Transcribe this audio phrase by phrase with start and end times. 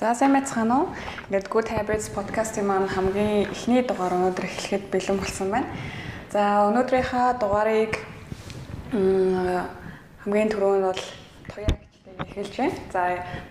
[0.00, 0.88] За сайн байцгаана уу?
[1.28, 5.68] Ингээд Good Habits podcast-ийн маань хамгийн эхний дугаар өнөөдөр эхлэхэд бэлэн болсон байна.
[6.32, 8.00] За өнөөдрийнхаа дугаарыг
[10.24, 11.02] хамгийн түрүүнд бол
[11.52, 12.80] Тоягчтай эхэлж байна.
[12.88, 13.00] За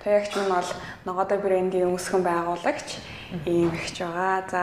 [0.02, 0.70] Тоягч нь бол
[1.06, 2.98] Ногоодо брендийн өмсгөн байгуулагч
[3.46, 4.42] ийм ихч байгаа.
[4.50, 4.62] За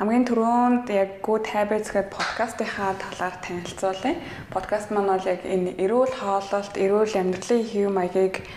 [0.00, 4.16] хамгийн түрүүнд яг Good Habits гэдэг подкастынхаа талаар танилцуулъя.
[4.48, 8.48] Подкаст маань бол яг энэ эрүүл хооллолт, эрүүл амьдралын хэв маягийг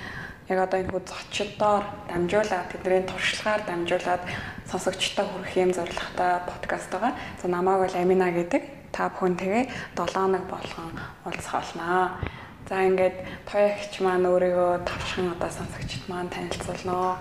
[0.52, 4.24] яг одоо энэ хүү зочдоор дамжуулаад тэдний туршлагаар дамжуулаад
[4.68, 7.16] сонсогчтой хүрэх юм зорилготой подкаст байгаа.
[7.40, 8.92] За намайг бол Амина гэдэг.
[8.92, 9.64] Та бүхэн тэгээ
[9.96, 10.92] 7 хоног болгон
[11.24, 12.20] уулзах болно.
[12.68, 13.16] За ингээд
[13.48, 17.16] тоягч маань өөрийгөө тавчхан одоо сонсогчд маань танилцуулнаа.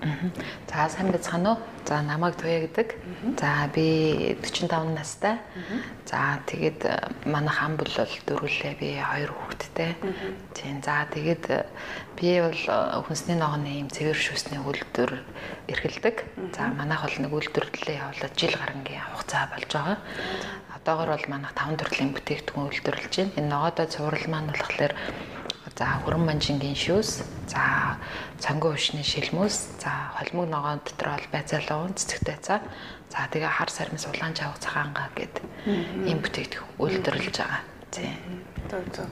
[0.00, 1.58] За сайн байцгаана уу?
[1.84, 2.96] За намайг Туя гэдэг.
[3.36, 5.36] За би 45 настай.
[6.08, 6.96] За тэгээд э,
[7.28, 9.92] манайх ам бол дөрвөлээ би хоёр хүүхэдтэй.
[10.56, 10.80] Тийм.
[10.80, 11.66] За тэгээд э,
[12.16, 15.20] би бол э, хүнсний ногооны юм цэвэр шүүсний үйлдвэр
[15.68, 16.16] эрхэлдэг.
[16.56, 19.98] За манайх бол нэг үйлдвэрлэлээ явуулаад жил гарангийн хугацаа болж байгаа.
[20.80, 23.36] Одоогор бол манайх 5 төрлийн бүтээгдэхүүн үйлдвэрлэж байна.
[23.36, 24.96] Энэ ногоодоо цуврал маань болохоор
[25.80, 27.96] За хөрөн манжингийн шүүс, за
[28.36, 32.60] цангуу өвшний шилмүс, за холимог ногоон дотор бол байцаалаа уун цэцэгтэй цаа.
[33.08, 35.40] За тэгээ хар сармис улаан чавга цагаанга гэд
[36.04, 37.64] ийм бүтээгдэхүүн үйлдвэрлэж байгаа.
[37.96, 38.44] Тийм.
[38.68, 39.08] Зөв зөв.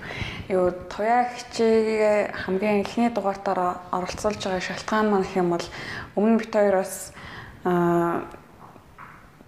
[0.53, 5.67] Юу туяагчийг хамгийн эхний дугаартаараа оролцуулж байгаа шалтгаан маань гэх юм бол
[6.21, 7.17] өмнө бит хоёроос
[7.65, 8.29] аа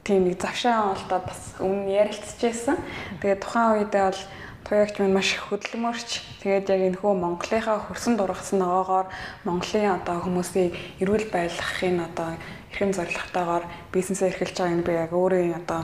[0.08, 2.80] тийм нэг завшаа олдоод бас өмнө ярилцчихсан.
[3.20, 4.22] Тэгээ тухайн үедээ бол
[4.70, 9.10] туягч минь маш хөдөлмөрч тэгээд яг энэ хөө Монголынхаа хөрсөн дургасан ногоогоор
[9.42, 10.70] Монголын одоо хүмүүсийн
[11.02, 12.38] эрүүл байлгахын одоо
[12.70, 15.80] эрхэм зорилготойгоор бизнесээ эрхэлж байгаа юм би яг өөрөө одоо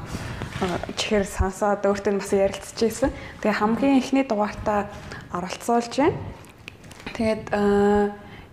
[0.94, 3.10] чихэр сансаад өөртөө бас ярилцчихсэн.
[3.42, 4.86] Тэгээ хамгийн эхний дугаартаа
[5.34, 6.14] оролцуулж байна.
[7.18, 7.44] Тэгээд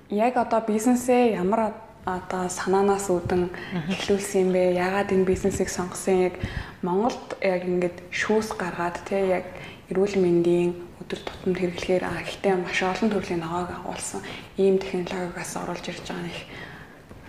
[0.10, 1.78] яг одоо бизнесээ ямар
[2.10, 3.48] одоо санаанаас үүдэн
[3.96, 4.82] эхлүүлсэн юм бэ?
[4.82, 6.34] Яагаад энэ бизнесийг сонгосон?
[6.34, 6.36] Яг
[6.84, 9.48] Монголд яг ингээд шүүс гаргаад тий яг
[9.92, 10.72] эрүүл мэндийн
[11.04, 14.22] өдөр тутамд хэрэглэхээр гэхдээ маш олон төрлийн ногоог агуулсан
[14.56, 16.38] ийм технологиогоос оруулж ирж байгаа нэг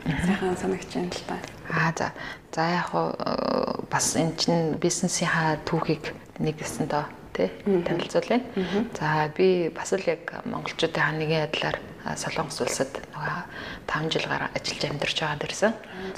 [0.04, 1.36] сайхан санагч юм л та.
[1.70, 2.12] Аа за.
[2.52, 8.40] За яг хуу э, бас эн чин бизнесийн хаа түүхийг нэгсэн доо тий танилцуулъя.
[8.94, 13.38] За би бас л яг монголчуудын ханыгийн ядлаар Солонгос улсад нөгөө
[13.88, 15.72] 5 жил гараа ажиллаж амьдарч байгаа дэрсэн.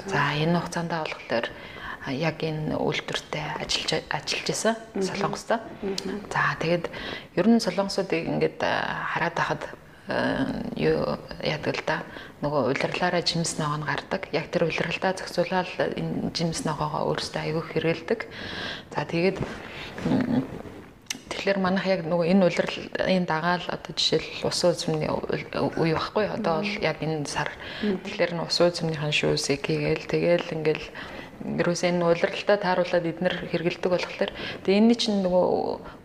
[0.05, 1.47] За энэ хугацаанд болохоор
[2.05, 5.59] яг энэ үйлдвэртэй ажиллаж ажиллаж исэн Солонгостой.
[6.29, 6.85] За тэгээд
[7.35, 9.63] ер нь солонгосуудыг ингээд хараад байхад
[10.79, 11.97] юу яадаг л да
[12.39, 14.31] нөгөө улирлаараа жимс ногоо нь гардаг.
[14.31, 15.67] Яг тэр улиралдаа зохицуулаад
[15.99, 18.19] энэ жимс ногоогоо өөрөөсөө аягүй хэрэгэлдэг.
[18.95, 19.37] За тэгээд
[21.27, 26.73] Тэгэхээр манайх яг нөгөө энэ улирлын дагаал одоо жишээл ус үзмний үе байхгүй одоо бол
[26.79, 27.51] яг энэ сар
[27.83, 30.85] тэгэхээр н ус үзмнийхэн шүүсийг хийгээл тэгэл ингээл
[31.45, 34.31] Ерөөсөө энэ улиралтай тааруулаад эднэр хэрэгэлдэг болохоор
[34.65, 35.45] тэгээ энэ чинь нөгөө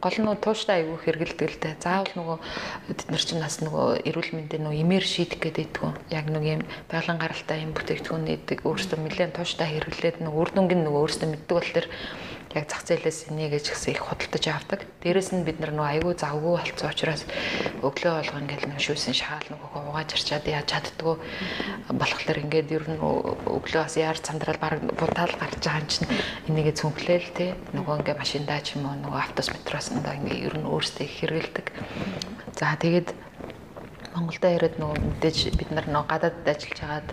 [0.05, 1.75] гол нь тууштай аягүй хэрэгэлдэг л дээ.
[1.81, 2.39] Заавал нөгөө
[2.93, 5.93] эднэр чинь бас нөгөө эрүүл мэндийн нөгөө имээр шийдэх гэдэг идэггүй.
[6.13, 6.63] Яг нэг юм
[6.93, 11.29] байгалийн гаралтай юм бүтээгдэхүүн нэдэг өөрөөсөө нэлээд тууштай хэрэглээд нөгөө үр дүнг нь нөгөө өөрөөсөө
[11.33, 11.87] мэддэг болохоор
[12.55, 14.81] яг зах зээлээс энийгэж гисэн их худалдаж авдаг.
[15.01, 17.23] Дээрэс нь бид нар нөгөө айгүй завгүй болцсон учраас
[17.81, 21.15] өглөө болго ингээл нэг шүүсэн шаал нөгөө угааж арчаад яаж чаддгүй
[21.97, 26.09] болохоор ингээд ер нь өглөө бас яар цамдрал баг бутаал гарч байгаа юм чинь
[26.53, 30.55] энийгээ цүнхлээл те нөгөө ингээ машиндаа ч юм уу нөгөө автобус метроос энэ ингээ ер
[30.61, 31.67] нь өөрсдөө хэрэгэлдэг.
[32.59, 33.09] За тэгээд
[34.13, 37.09] Монголдо ирээд нөгөө мэдээж бид нар нөгөө гадаадд ажиллаж хагаад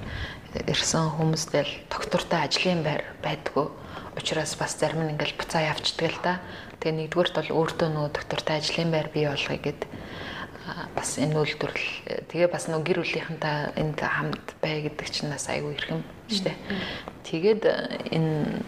[0.67, 2.83] ирсэн хүмүүстэй л доктортой ажлын
[3.23, 3.67] байдгүй
[4.15, 6.33] учраас бас зарим нь ингээл буцаа явчихдаг л да.
[6.79, 9.81] Тэгээ нэгдүгээрт бол өөртөө нөгөө доктортой ажлын байр бий болгоё гэд
[10.95, 15.73] бас энэ үйлдвэрлэл тэгээ бас нөгөө гэр бүлийнхэнтэй энд хамт бай гэдэг чинь бас айгүй
[15.75, 16.57] ихэм дээ.
[17.25, 17.63] Тэгээд
[18.13, 18.61] энэ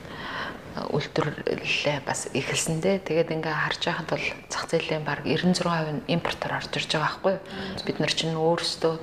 [0.71, 6.71] үйлдвэрлэлээ бас эхэлсэндээ тэгээд ингээ харж байхад бол зах зээлийн баг 96% нь импортоор орж
[6.79, 7.85] ирж байгаа байхгүй юу.
[7.85, 8.95] Бид нар чинь өөрсдөө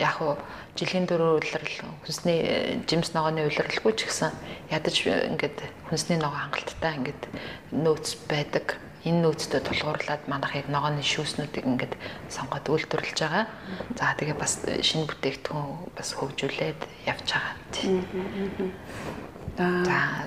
[0.00, 0.40] яг уу
[0.76, 1.72] жилийн дөрөв улирал
[2.04, 4.30] хүнсний жимс ногооны улиралгүй ч гэсэн
[4.70, 5.58] ядаж ингээд
[5.88, 7.22] хүнсний ногоо хангалттай ингээд
[7.72, 8.76] нөөц байдаг.
[9.06, 11.94] Энэ нөөцтэй тулгуурлаад манайх яг ногооны шүүснүүдийг ингээд
[12.28, 13.46] сонгоод үйлдвэрлэж байгаа.
[13.94, 17.54] За тэгээ бас шинэ бүтээгдэхүүн бас хөгжүүлээд явж байгаа.
[19.56, 20.26] За.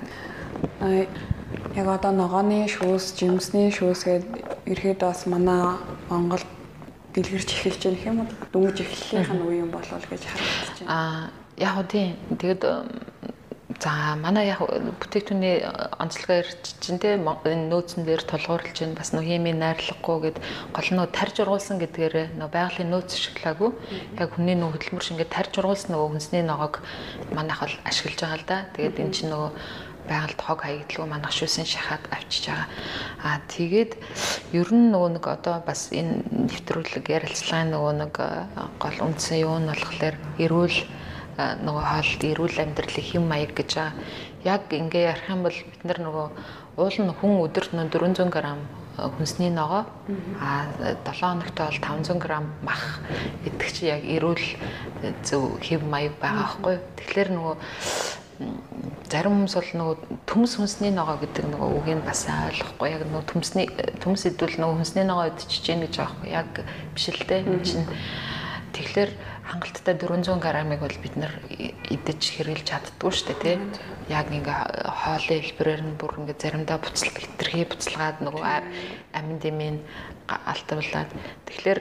[1.76, 4.26] Яг одоо ногооны шүүс, жимсний шүүс гээд
[4.64, 5.76] ерөөд бас манай
[6.08, 6.42] Монгол
[7.14, 8.28] дэлгэрч эхэлж байгаа юм уу?
[8.52, 10.90] Дөнгөж эхлэлийнх нь үе юм болов уу гэж харагдаж байна.
[10.90, 11.20] Аа
[11.58, 12.16] яг уу тийм.
[12.38, 12.62] Тэгэд
[13.80, 15.64] За манай яг бүтээгдэхүүний
[15.96, 16.42] онцлогоо
[17.00, 20.36] те энэ нөөцөн дээр тулгуурлаж чинь бас нөх хими найрлаггүй гэд
[20.76, 23.70] гол нөө тарж ургуулсан гэдгээр нөө байгалийн нөөц ашиглаагүй
[24.20, 26.84] яг хүний нөө хөдөлмөр шингээ тарж ургуулсан нөгөө хүнсний ногоог
[27.32, 28.58] манайх бол ашиглаж байгаа л да.
[28.76, 29.50] Тэгээд эн чинь нөгөө
[30.10, 32.66] байгальд хог хаягдлгүй манах шүүсэн шахаад авчиж байгаа.
[33.22, 33.92] Аа тэгээд
[34.58, 38.14] ер нь нөгөө нэг одоо бас энэ нэвтрүүлэг ярилцлагын нөгөө нэг
[38.82, 40.78] гол үндсэн юу нь болохоор эрүүл
[41.38, 43.94] нөгөө хоолт эрүүл амьдралын хэм маяг гэж байгаа.
[44.44, 46.26] Яг ингээ ярих юм бол бид нар нөгөө
[46.80, 48.38] уул нь хүн өдөрт 400 г
[49.00, 49.86] хүнсний ногоо
[50.40, 50.66] а
[51.04, 52.26] 7 хоногт бол 500 г
[52.62, 53.00] мах
[53.46, 54.44] идэх чи яг эрүүл
[55.24, 56.76] зөв хэв маяг байгаа байхгүй.
[56.96, 57.54] Тэгэхээр нөгөө
[59.10, 59.96] зарим хүмүүс бол нөгөө
[60.30, 63.66] төмс хүнсний ногоо гэдэг нөгөө үгийг бас ойлгохгүй яг нөгөө төмсний
[64.00, 66.28] төмс идвэл нөгөө хүнсний ногоо идчихэж гин гэж байхгүй.
[66.30, 66.50] Яг
[66.94, 67.42] биш л дээ.
[67.60, 67.84] чинь
[68.72, 69.10] тэгэхээр
[69.50, 73.56] хангалттай 400 грамыг бол бид нар идэж хэрглэж чаддгүй шүү дээ тий.
[74.08, 78.44] Яг ингээ хоолын хэлбэрээр нь бүр ингээ заримдаа буцал хитрхи буцалгаад нөгөө
[79.18, 79.78] амин дэмийн
[80.30, 81.10] алтруулад
[81.50, 81.80] тэгэхээр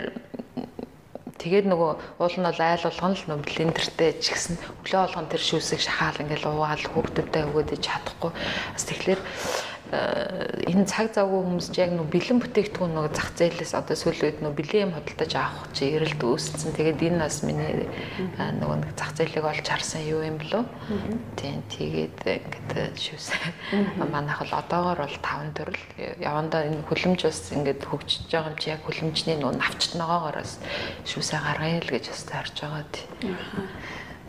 [1.39, 5.41] тэгээд нөгөө уул нь бол айл болгон л нөгөө блендертэй ч гэсэн өглөө болгон тэр
[5.41, 8.31] шүүсийг шахаал ингээл уугаал хүүхдүүдэд өгөөд чадахгүй.
[8.75, 9.19] Бас тэгэхээр
[9.89, 14.39] энэ цаг завгүй хүмүүс ч яг нөө бэлэн бүтээгдэхүүн нөгөө зах зээлээс одоо сүүлийн үед
[14.45, 16.77] нөө бэлэн юм хөдөлж авах чи эрэлт үүссэн.
[16.77, 17.89] Тэгээд энэ бас миний
[18.37, 20.61] нөгөө нэг зах зээлийг олж харсан юу юм блөө.
[21.41, 23.97] Тийм тэгээд ингээд шүүсээ.
[23.97, 25.83] Манайх бол одоогоор бол 5 төрөл
[26.21, 30.61] явандаа энэ хүлэмж бас ингээд хөгжиж байгаа юм чи яг хүлэмжний нөгөө навчт ногоогоороос
[31.09, 33.33] шүүсээ гаргая л гэж бас харж байгаа тийм.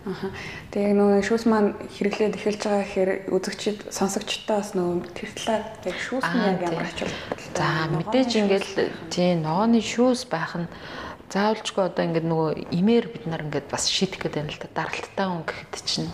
[0.00, 0.32] Аха.
[0.72, 5.98] Тэгээ нөгөө шүүс маань хэрэглээд эхэлж байгаа гэхээр үзэгчид сонсогчдоо бас нөгөө тэр талаар яг
[6.00, 7.52] шүүс нь яг ямар ач холбогдолтой.
[7.52, 8.70] За мэдээж ингээл
[9.12, 10.72] тийм ногооны шүүс байх нь
[11.28, 14.68] заавалжгүй одоо ингээд нөгөө имээр бид нар ингээд бас шийдэх гэдэг юм л да.
[14.82, 16.10] Даралттай хүн гэхэд чинь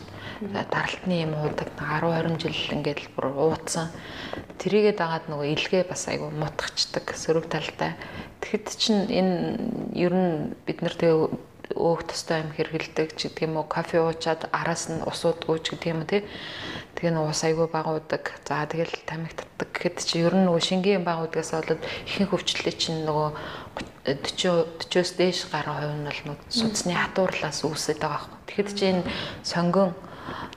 [0.52, 3.88] даралтны юм уудаг 10 20 жил ингээд бүр ууцсан.
[4.60, 7.96] Тэрийгээ дагаад нөгөө илгээ бас айгу мутгачдаг сөрөг талтай.
[8.44, 9.34] Тэгэхэд чинь энэ
[9.96, 11.16] ер нь бид нар тэгээ
[11.74, 15.74] өөх тостой юм хэргэлдэг ч гэдэг юм уу кофе уучаад араас нь ус уудгүй ч
[15.74, 16.22] гэдэг юм уу тий.
[16.94, 18.22] Тэгээ нэг ус айгүй багуудаг.
[18.46, 23.02] За тэгэл тамиг татдаг гэхэд чи ер нь нөгөө шингийн багуудгаас болоод ихэнх өвчлөлт чинь
[23.02, 23.28] нөгөө
[24.06, 28.38] 40 40-оос дээш гаруй хувь нь бол нөгөө судасны хатуурлаас үүсээд байгаа байхгүй.
[28.46, 29.02] Тэгэхэд чи энэ
[29.42, 29.90] сонгон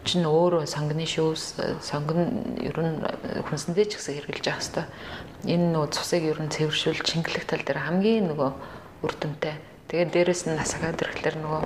[0.05, 1.43] чинь өөрөө сонгоны шүүс
[1.81, 3.01] сонгон ер нь
[3.49, 4.87] хүнсэндээ ч гэсэн хэрглэж явах хэвээр.
[5.49, 8.49] Энэ нөгөө цусыг ер нь цэвэршүүл чингэлэх тал дээр хамгийн нөгөө
[9.03, 11.63] үр дүнтэй Тэгээд дээрэс нь насагаад ирэхлээр нөгөө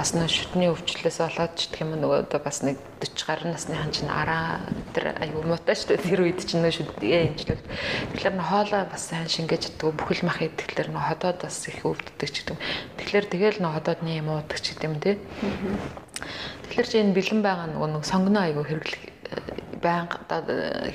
[0.00, 3.92] бас нөө шүтний өвчлөөс болоод ч гэх юм нөгөө одоо бас нэг 40 гаруй насныхан
[3.92, 4.64] чинь араа
[4.96, 7.60] тэр аюу муутай шүү дээ тэр үед чинь нөө шүтээ имжлэл.
[8.16, 12.28] Тэгэхээр нөө хоолоо бас сайн шингээж чаддаг бүхэл мах идэхлээр нөө ходоод бас их өвддөг
[12.32, 12.56] ч гэдэг.
[13.04, 15.20] Тэгэхээр тэгэл нөө ходоодны юм уудаг ч гэдэг юм тий.
[16.72, 19.17] Тэгэхээр чи энэ бэлэн байгаа нөгөө нэг сонгоно аягүй хэрэглэх
[19.82, 20.42] байнга одоо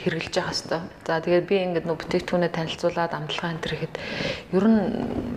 [0.01, 0.83] хэрэгжилж байгаа хэвээр.
[1.07, 3.95] За тэгээд би ингээд нөө бүтээгдэхүүнээ танилцуулаад амтлагаа энэ төр ихэд
[4.57, 4.81] ер нь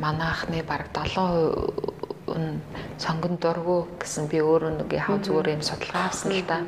[0.03, 2.59] манайхны баг 70% нь
[2.99, 6.67] сонгон дургу гэсэн би өөрөө нэг яхаа зүгээр юм судалгаа авсан л да.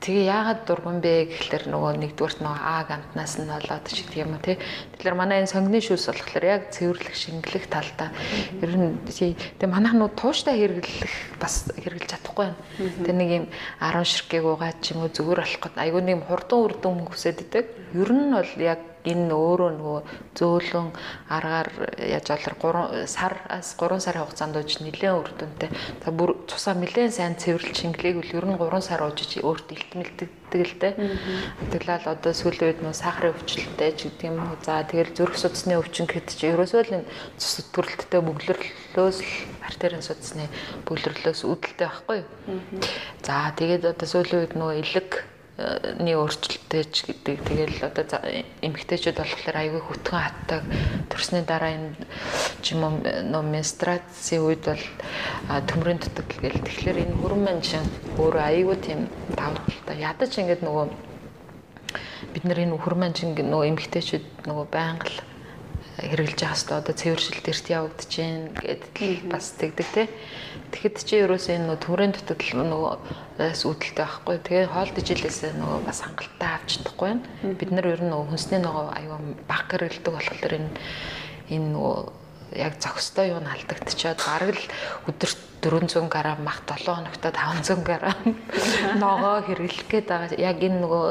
[0.00, 4.32] Тэгээ яагаад дурган бэ гэхэлэр нөгөө нэгдүгürt нөгөө А гамтнаас нь болоод ч гэдэг юм
[4.34, 4.56] уу тий.
[5.00, 8.12] Тэгэхээр манай энэ сонгоны шүүс болохоор яг цэвэрлэх, шингэлэх талдаа
[8.60, 12.60] ер нь тэгээ манайх нөгөө тууштай хэрэглэх бас хэрэгжилж чадахгүй байна.
[12.76, 13.46] Тэгээ нэг юм
[13.80, 17.64] 10 ширхгийг угаад ч юм уу зүгээр болох гээд айгүй нэг хурдан үрдэн хүсээд идэг.
[17.96, 20.00] Ер нь бол яг энэ өөрөө нөгөө
[20.36, 20.88] зөөлөн
[21.32, 25.72] аргаар яаж олор 3 сараас 3 сарын хугацаанд ууж нэлээд үр дүнтэй.
[26.04, 29.72] За бүр цусаа нэлээд сайн цэвэрлж шингэлээг үл ер нь 3 сар уужиж өөрт
[30.50, 30.94] илтмэлдэгдэг л дээ.
[31.70, 34.58] Тэглэл одоо сүүлийн үед нөгөө сахарын өвчлөлтэй ч гэдэг юм уу.
[34.62, 40.02] За тэгэл зүрх судасны өвчин гэхэд чи ерөөсөө л энэ цус өтгөрлөлттэй бөглөрлөөс л артерийн
[40.02, 40.50] судасны
[40.86, 42.28] бөглөрлөөс үүдэлтэй байхгүй юу.
[43.22, 45.10] За тэгээд одоо сүүлийн үед нөгөө элэг
[46.00, 47.36] ний өөрчлөлттэй ч гэдэг.
[47.44, 48.20] Тэгэл одоо
[48.64, 50.62] эмэгтэйчүүд болохоор аягүй хөтгөн хатдаг.
[51.12, 51.94] Төрсний дараа энэ
[52.72, 54.84] юм нөө менструацийн үед бол
[55.68, 56.64] төмрийн дутаг гэл.
[56.64, 59.00] Тэгэхээр энэ хүрэн маань чинь өөрөө аягүй тийм
[59.36, 59.96] давталтай.
[60.00, 60.86] Ядаж ингээд нөгөө
[62.32, 65.29] бид нар энэ хүрэн маань чинь нөгөө эмэгтэйчүүд нөгөө байнга л
[66.00, 70.08] хэрэгжилж байгаа хэвээр одоо цэвэршилт эрт явагдаж гин гэдэг бас тэгдэг те.
[70.72, 74.36] Тэгэхэд чи ерөөсөө энэ төрийн дутагдал нөгөөс үүдэлтэй байхгүй.
[74.40, 77.54] Тэгээ хоол дижилээс нөгөө бас хангалттай авч чадахгүй байна.
[77.58, 80.70] Бид нар ер нь нөгөө хүнсний нөгөө аюу баг гэрэлдэг болохоор энэ
[81.50, 81.96] энэ нөгөө
[82.56, 84.66] яг зохистой юу нь алдагдчихад бараг л
[85.10, 87.90] өдөрт 400 г мах 7 хоногт 500 г
[88.96, 90.38] ногоо хэрэглэх гээд байгаа.
[90.40, 91.06] Яг энэ нөгөө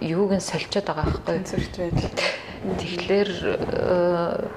[0.00, 1.44] юуг нь сольчод байгаа байхгүй.
[1.44, 2.49] Зөвхт байдал.
[2.60, 4.48] Тэгэхээр э,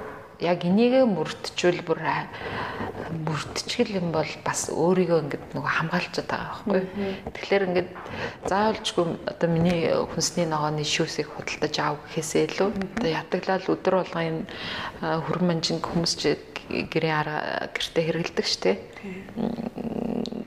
[0.43, 2.03] яг энийгээ мөрдчүүл бүр
[3.23, 6.81] бүрдчихэл юм бол бас өөрийгөө ингээд нөгөө хамгаалж байгаа байхгүй.
[7.31, 7.89] Тэгэхээр ингээд
[8.51, 14.43] заавалжгүй одоо миний хүнсний ногооны шүүсийг худалдаж аав гэхээсээ илүү одоо ятаглал өдөр болгон энэ
[14.99, 16.13] хөрөн манжинг хүмүүс
[16.91, 18.71] гэрээ араа гэртээ хэрэгэлдэг штэ.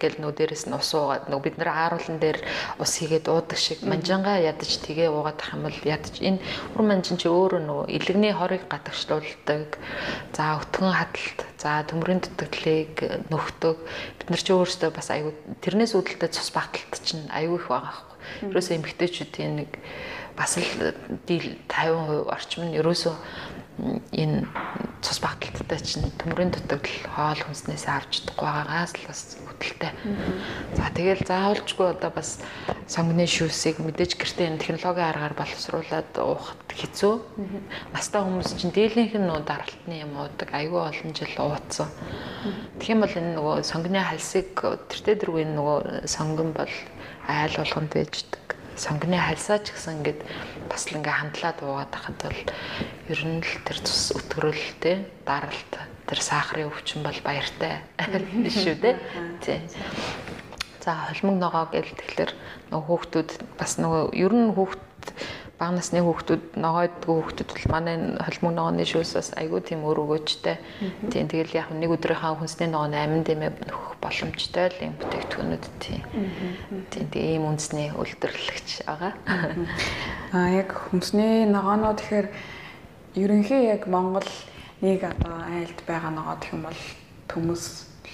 [0.06, 2.38] Ингээл нөө дээрэс нь ус уугаад нөгөө бид нэр ааруулан дээр
[2.78, 6.38] ус хийгээд уудаг шиг манжангаа ядаж тгээ уугаад ах юм бол ядаж энэ
[6.78, 9.82] ур манжин чи өөрөө нөгөө илэгний хорыг гадагшлуулдаг.
[10.30, 12.94] За өтгөн хадалт, за төмрийн дутагдлыг
[13.34, 13.82] нөхдөг.
[14.22, 15.34] Бид нар чи өөрсдөө бас аюу
[15.66, 18.54] тэрнээс үүдэлтэй цус багталт чинь аюу их байгаа байхгүй.
[18.54, 19.70] Ерөөсөө эмгтээчүүдийн нэг
[20.38, 20.94] бас л
[21.26, 23.14] дийл 50% орчим нь ерөөсөө
[24.14, 24.46] энэ
[25.04, 29.20] цус багталттай чинь төмрийн дутагдал хоол хүнснээс авч чадахгүй байгаагаас л бас
[29.56, 29.92] хөдөлтэй.
[30.76, 32.38] За тэгэл заавалжгүй одоо бас
[32.86, 37.14] сонгоны шүүсийг мэдээж гэртээ энэ технологийн аргаар боловсруулад уухад хэцүү.
[37.96, 41.88] Настай хүмүүс чинь дийлэнх нь нуу даралтны юм уудаг айгүй олон жил ууцсан.
[42.78, 46.74] Тэгэх юм бол энэ нөгөө сонгоны хальсыг тэртээ дэргүй нөгөө сонгон бол
[47.26, 48.46] айл болгонд байждаг
[48.76, 50.20] сонгоны хальсаа ч гэсэн ингээд
[50.68, 52.40] бас л ингээ хандлаад уугаад байхад бол
[53.08, 57.82] ер нь л тэр цус өтгөрөлтэй даралт тэр сахарын өвчин бол баяртай
[58.62, 58.96] шүү дээ.
[59.42, 59.60] Тий.
[60.80, 62.32] За холимог ногоо гэл тэгэхээр
[62.70, 64.82] нөгөө хүүхдүүд бас нөгөө ер нь хүүхд
[65.58, 70.60] бага насны хүүхдүүд ногоодгүй хүүхдүүд бол манай холимог ногооны шүүс бас айгүй тийм өр өгөөжтэй.
[71.10, 76.04] Тийм тэгэл яг нэг өдрийнхаа хүнсний ногооны амин дэмэ нөхөх боломжтой л юм бүтээгдэхүүнүүд тийм.
[76.92, 79.12] Тийм тийм ийм үндэсний үйлдвэрлэгч байгаа.
[80.36, 82.28] Аа яг хүнсний ногооноо тэгэхээр
[83.16, 84.28] ерөнхий яг Монгол
[84.80, 86.82] нэг одоо айлд байгаа ногоо гэх юм бол
[87.28, 87.64] төмөс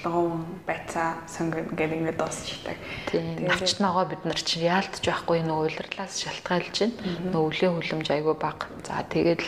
[0.04, 2.76] лоон байцаа сонгон гэдэг ингээд дуусчихдаг.
[3.10, 3.46] Тийм.
[3.46, 6.96] Навч ногоо бид нар чинь яалтж байхгүй нөгөө улирлаас шалтгаалж байна.
[7.30, 8.66] Нөгөө өвлийн хүлэмж айгүй бага.
[8.82, 9.46] За тэгэл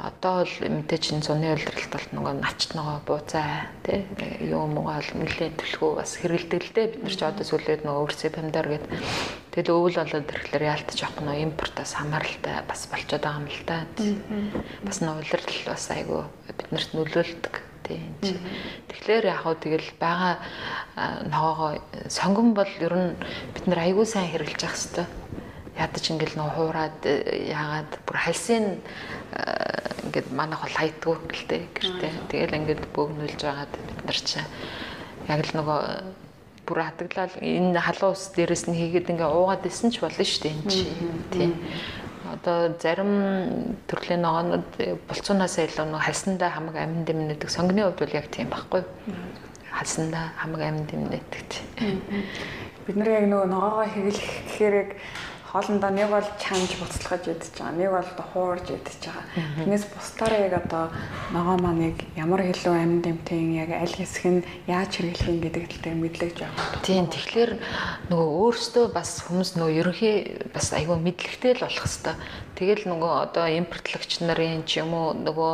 [0.00, 4.08] одоо бол мэдээж энэ зуны улирлт бол нөгөө навч ногоо бууцаа тий
[4.48, 8.30] юу муугаал нэлээд төлхөө бас хэрэгэлдэг л дээ бид нар ч одоо сүлээд нөгөө өрсөй
[8.32, 8.92] памдар гэдэг
[9.50, 13.76] тэгэл өвөл болоод ирэхлээр яалтж авах нөгөө импортоос хамааралтай бас болчиход байгаа юм л та.
[14.86, 16.22] Бас нөгөө улирал бас айгүй
[16.54, 17.54] биднэрт нөлөөлдөг
[17.84, 18.34] тийм чи.
[18.88, 20.34] Тэгэхээр яг хөө тэгэл байгаа
[21.28, 23.12] ногоогоо сонгон бол ер нь
[23.52, 25.06] бид нар аягүй сайн хэрэгжилж явах хэрэгтэй.
[25.80, 28.78] Ядаж ингээл нөө хуураад яагаад бүр хальсын
[30.04, 32.12] ингээд манайх бол хайдгүй гэлтэй гэртээ.
[32.30, 34.40] Тэгэл ингээд бөөгнүүлж байгаад бид нар чи
[35.28, 35.80] яг л нөгөө
[36.66, 40.54] бүр хатаглал энэ халуун ус дээрээс нь хийгээд ингээ уугаад исэн ч болно шүү дээ
[40.54, 40.84] энэ чи.
[41.32, 41.52] Тийм
[42.30, 44.70] одоо зарим төрлийн ногоонууд
[45.10, 48.82] булцуунаас илүү нэг хальсандаа хамаг амин дэмнэдэг сонгоны хувьд бол яг тийм байхгүй.
[49.74, 51.48] Хальсандаа хамаг амин дэмнэдэг
[52.86, 54.90] бид нар яг нөгөө ногоогоо хэвлэх гэхээр яг
[55.50, 59.26] хоолндоо нэг бол чанж буцалгаж идэж байгаа, нэг бол хуурж идэж байгаа.
[59.58, 60.84] Тэрнээс бусдаараа яг одоо
[61.34, 65.94] ногоо маань яг ямар хэлүү амин дэмтэн яг аль хэсэг нь яаж хэрэглэх гэдэг талтай
[65.98, 66.86] мэдлэгж байгаа.
[66.86, 67.52] Тийм тэгэхээр
[68.14, 70.16] нөгөө өөрөөсөө бас хүмүүс нөгөө ерөнхий
[70.54, 72.18] бас айгүй мэдлэгтэй л болох хэвээр.
[72.54, 75.52] Тэгэл нөгөө одоо импортлогч нарын ч юм уу нөгөө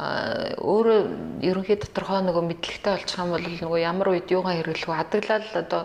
[0.00, 1.00] өөрөө
[1.44, 4.96] ерөнхий тодорхой нөгөө мэдлэгтэй болчих юм бол нөгөө ямар үед юугаа хэрэглэх вэ?
[4.96, 5.82] Адаглал одоо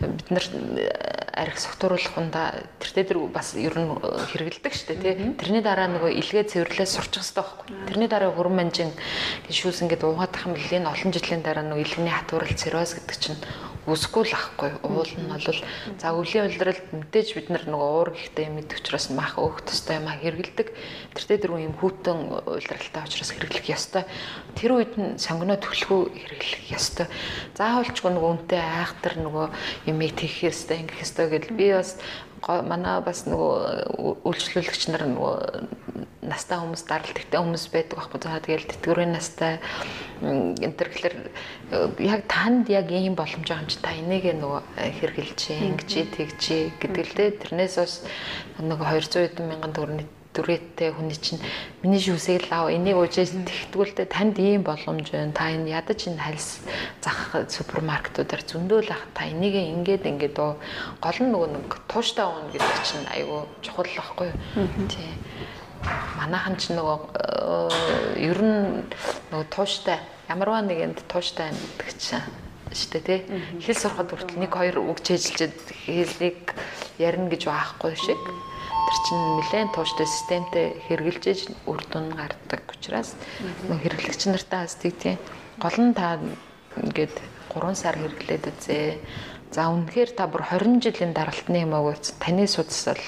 [0.00, 0.44] бид нар
[1.38, 3.90] арх согтууруулах хундаа тэртээ тэр бас ер нь
[4.34, 5.14] хэрэгэлдэг шүү дээ тий.
[5.38, 7.66] Тэрний дараа нөгөө илгээ цэвэрлээ сурчих хэрэгтэй байхгүй.
[7.86, 8.90] Тэрний дараа хөрөн манжин
[9.46, 13.38] шүүс ингээд уугаад тахам л энэ олон жилийн дараа нөгөө илгэний хатуурал цирроз гэдэг чинь
[13.88, 14.70] үсгүй л ахгүй.
[14.84, 15.48] Уул нь бол
[15.96, 19.98] за өвлийн улиралд мэдээж бид нар нөгөө уур гэхтэй юм идэх учраас мах өөх төстэй
[19.98, 20.68] юм хэрэгэлдэг.
[21.16, 24.04] Тэртээ дөрвөн юм хүүтэн улиралтай учраас хэрэглэх ёстой.
[24.54, 27.06] Тэр үед нь сонгоно төлхөө хэрэглэх ёстой.
[27.56, 29.46] Заавалчгүй нөгөө үнтэй айхтар нөгөө
[29.88, 31.96] юмыг тэгэх ёстой, ингэх ёстой гэдэл би бас
[32.46, 35.36] манай бас нөгөө үйлчлүүлэгч нар нөгөө
[36.28, 38.20] настай хүмүүс даралттай хүмүүс байдаг байхгүй.
[38.20, 39.58] Заа тэгэл тэтгэврийн настай.
[40.20, 41.16] Энэ төр гэхэлэр
[42.04, 44.60] яг танд яг ийм боломж байгаа юм чи та энийг нөгөө
[45.00, 46.42] хэрэгжилж ингэж тэгж
[46.78, 47.30] гэдэг л дээ.
[47.40, 47.94] Тэрнээс бас
[48.60, 51.42] нөгөө 200 хэдэн мянган төгрөний дүрээтэй хүний чинь
[51.82, 55.34] миний шүүсийг л ав энийг уужээс тэгтгүүлдэ танд ийм боломж байна.
[55.34, 56.62] Та энэ ядаж энэ хальс
[57.02, 59.02] зах супермаркетуудаар зөндөөл ах.
[59.18, 64.30] Та энийг ингээд ингээд гол нь нөгөө нэг тууштай уун гэдэг чинь айгүй чухал байхгүй
[64.30, 65.10] юу тий.
[66.22, 68.86] Манайхан ч нөгөө э, ер нь
[69.34, 69.98] нөгөө тууштай
[70.30, 72.22] ямарваа нэгэнд тууштай гэдэг чинь
[72.72, 73.20] штэ тий.
[73.58, 76.54] Хэл сурахад хүртэл нэг хоёр үг чэжилчэд хэлийг
[76.98, 78.20] ярина гэж байхгүй шиг
[78.88, 83.12] тэр чинь нэлээд тууштай системтэй хэрэгжилж үр дүн гардаг учраас
[83.68, 85.20] нөх хэрэглэгч нартай бас тийм
[85.60, 86.16] гол нь та
[86.72, 87.12] ингээд
[87.52, 88.96] 3 сар хэрэглээд үзээ.
[89.52, 93.04] За үнэхээр та бүр 20 жилийн даралтны юм аа таны судас бол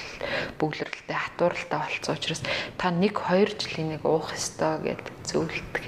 [0.61, 2.41] бүглэрэлтэй хатууралтай болцсон учраас
[2.77, 5.85] та 1 2 жилийн нэг уух ёстой гэд зөвлөдөг.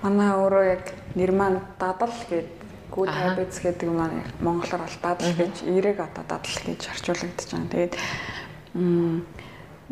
[0.00, 0.84] Манай өөрөө яг
[1.16, 2.57] нэр маань дадал гэдэг
[2.98, 7.70] good habits гэдэг маань монголоор бол дадал гэж эерэг одоо дадал гэж орчуулагдаж байгаа.
[7.70, 7.94] Тэгээд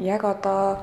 [0.02, 0.82] яг одоо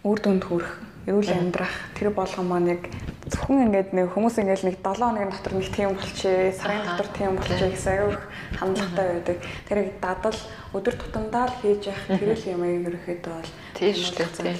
[0.00, 2.82] үр дүнд хүрэх, эрүүл амьдрах тэр болгон маань яг
[3.28, 7.36] зөвхөн ингээд нэг хүмүүс ингээд нэг 7 хоногийн дотор нэг тийм болчихъя, сарын дотор тийм
[7.36, 8.20] болчихъя гэсэн аюух
[8.56, 9.36] хандлагатай байдаг.
[9.68, 10.38] Тэр яг дадал
[10.72, 14.56] өдөр тутамдаа л хийж явах тэр л юм ерөөхдөө бол тийм шүү дээ.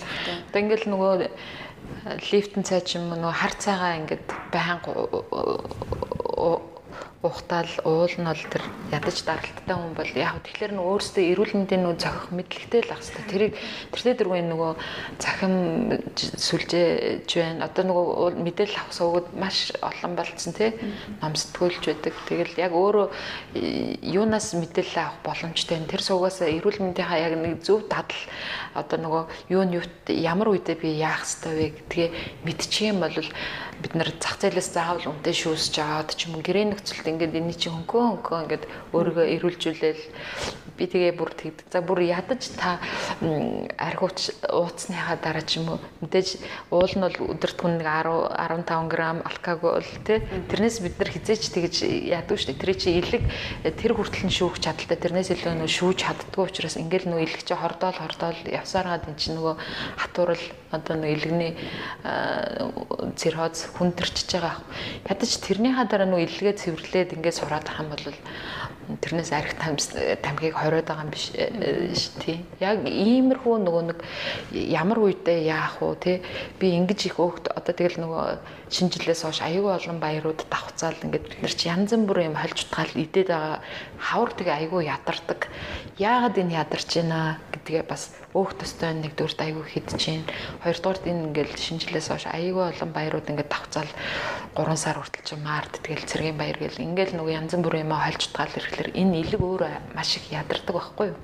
[0.53, 1.15] Одоо ингээд нөгөө
[2.31, 4.91] лифтэн цай ч юм уу нөгөө хар цагаа ингээд байнга
[7.19, 8.63] ухтаал уул нь бол тэр
[8.95, 13.03] ядаж даралттай хүн бол яг тэгэхээр нь өөрөөсөө эрүүл мэндийн нөө зохих мэдлэгтэй л ах
[13.03, 13.55] хэвээр тэрийг
[13.91, 14.73] тэртээ дөрвөн нөгөө
[15.19, 15.55] захим
[16.15, 17.67] сүлжээж байна.
[17.67, 20.71] Одоо нөгөө мэдээлэл авах суугууд маш олон болцсон тий.
[21.19, 22.15] Номсдгүүлж байдаг.
[22.31, 23.07] Тэгэл яг өөрөө
[24.07, 28.23] юунаас мэдээлэл авах боломжтой тэр суугаас эрүүл мэндийнхаа яг нэг зөв дадал
[28.79, 29.23] одоо нөгөө
[29.59, 31.67] юу нь юут ямар үедээ би яах хэвээр вэ?
[31.83, 32.09] Гэдгээ
[32.47, 33.19] мэдчих юм бол
[33.83, 37.75] бид нар зах зээлээс заавал үнтэй шүүсж аваад ч юм гэрээ нөхцөлд ингээд энэ чинь
[37.75, 40.03] хөнгөө хөнгөө ингээд өөрийгөө эрүүлжүүлээл
[40.79, 41.67] би тэгээ бүр тэгдэг.
[41.75, 42.79] За бүр ядаж та
[43.75, 46.39] архивч ууцсныхаа дараа ч юм уу мэдээж
[46.71, 48.95] уул нь бол өдөрт хүн нэг 10 15 г
[49.27, 51.75] алкогол тий тэрнээс бид нар хизээч тэгэж
[52.07, 52.63] яддаг шүү дээ.
[52.63, 53.23] Тэр чи илэг
[53.67, 57.55] тэр хүртэл нь шүүх чадaltaй тэрнээс илүү нөө шүүж чаддгүй учраас ингээл нөө илэг чи
[57.59, 59.55] хордоол хордоол явсараад эн чи нөгөө
[59.99, 61.53] хатуурал одоо нөө илэгний
[63.19, 64.57] цирроз хүндэрчж байгаа.
[65.09, 68.05] Ядаж тэрнийхаа дараа нөө илгээ цэвэрлээд ингээд сураад ах юм бол
[68.97, 72.41] тэрнээс арх тамхиг хориод байгаа юм биш э, ш тий.
[72.61, 73.99] Яг иймэрхүү нөгөө нэг
[74.57, 76.17] ямар үедээ яах вэ тий.
[76.57, 78.25] Би ингэж их өөхт одоо тэгэл нөгөө
[78.73, 82.93] шинжилээс хойш аюул олон баярууд давхцаал ингээд бид нар чи янз бүрийн юм хольж утгаал
[82.97, 83.61] идээд байгаа
[84.01, 85.41] хавар тэгээ аюул ядардаг.
[86.01, 90.31] Яагаад энэ ядарч байна гэдгээ бас өөх төстэй нэг аюул хидэж байна.
[90.63, 93.91] Хоёрдугаарт энэ ингээд шинжилээс хойш аюул олон баярууд ингээд давхцаал
[94.55, 98.23] 3 сар хүртэл ч маард тэгэл цэргийн баяр гэл ингээд нөгөө янз бүрийн юм хольж
[98.31, 101.19] утгаал ирэхлээр энэ илэг өөрөө маш их ядардаг байхгүй юу?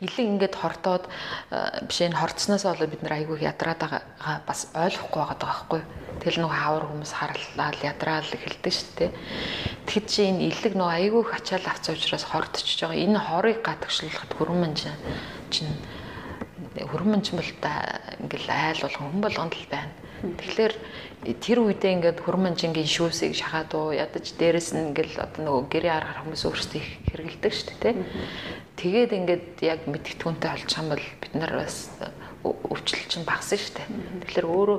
[0.00, 1.04] Илэг ингээд хортоод
[1.88, 4.02] биш энэ хорцсноос болоод бид нар айгүй ядраад байгаа
[4.48, 5.82] бас ойлгохгүй байгаа байхгүй?
[6.20, 9.10] Тэгэл нөгөө хавар хүмүүс харлаа ядраал эхэлдэг шүү дээ.
[9.88, 13.00] Тэгэхэд чи энэ илэг нөгөө айгүй их ачаал авцсан учраас хордчихж байгаа.
[13.00, 15.72] Энэ хорыг гадагшлуулахад хөрмөн чинь
[16.76, 17.72] хөрмөн ч бол та
[18.20, 19.92] ингээл айл болгон хүн болгонд л байна.
[20.20, 20.74] Тэгэхээр
[21.40, 25.94] тэр үедээ ингээд хөрмөн жингийн шүүсийг шахаад уу ядаж дээрэс нь ингээл одоо нөгөө гэрээ
[25.96, 27.96] аргах хүмүүс өөрсдөө хэрэгэлдэг шүү дээ.
[28.76, 31.92] Тэгээд ингээд яг мэдгэдэгүнтэй олчих юм бол бид нар бас
[32.44, 33.88] өвчлөл чинь багсан шүү дээ.
[34.24, 34.78] Тэгэхээр өөрөө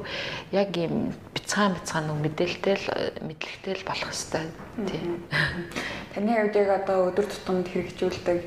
[0.53, 2.87] яг ийм бяцхан бяцхан нэг мэдээлэлтэй л
[3.25, 4.49] мэдлэгтэй л болох хэвээр
[4.89, 5.09] тийм.
[6.13, 8.39] Таны хувьд яг одоо өдөр тутамд хэрэгжүүлдэг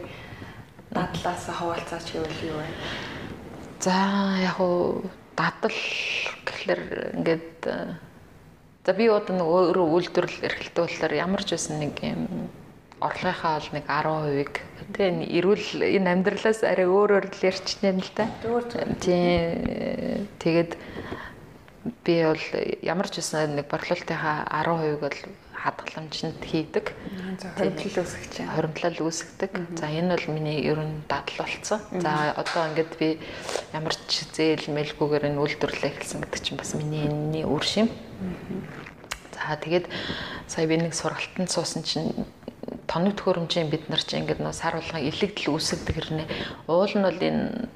[0.95, 2.71] дадлаас хаваалцаач гэвэл юу вэ?
[3.83, 5.79] За яг уу дадал
[6.47, 6.83] гэхэлэр
[7.19, 7.61] ингээд
[8.85, 12.51] за би одоо нэг өөрөө үйлдвэрлэл эрхлэлтэй болохоор ямар ч байсан нэг юм
[13.01, 14.53] орлогынхаа бол нэг 10%-ийг
[14.97, 18.29] тийм эрүүл энэ амьдралаас арай өөрөөр л ярьчихнэ л да.
[19.01, 20.73] Тийм тэгээд
[22.05, 22.45] би бол
[22.81, 25.19] ямар ч байсан нэг борлуулалтынхаа 10%-ийг бол
[25.65, 26.93] хадгаламжинд хийдэг.
[27.57, 28.53] Хоримтлал үүсгэж байна.
[28.53, 29.53] Хоримтлал үүсгдэг.
[29.81, 31.81] За энэ бол миний ер нь дадал болсон.
[32.05, 33.17] За одоо ингээд би
[33.73, 37.89] ямар ч зээл мэлгүүгээр энэ үйлдвэрлэлээ эхэлсэн гэдэг чинь бас миний энэний үр шим.
[39.33, 39.89] За тэгээд
[40.47, 42.13] сая би нэг сургалтанд суусан чинь
[42.85, 46.29] тоног төхөөрөмжийн бид нар чинь ингээд нөө сар болгон илэгдэл үүсгдэг хэрнээ
[46.69, 47.69] уул нь бол энэ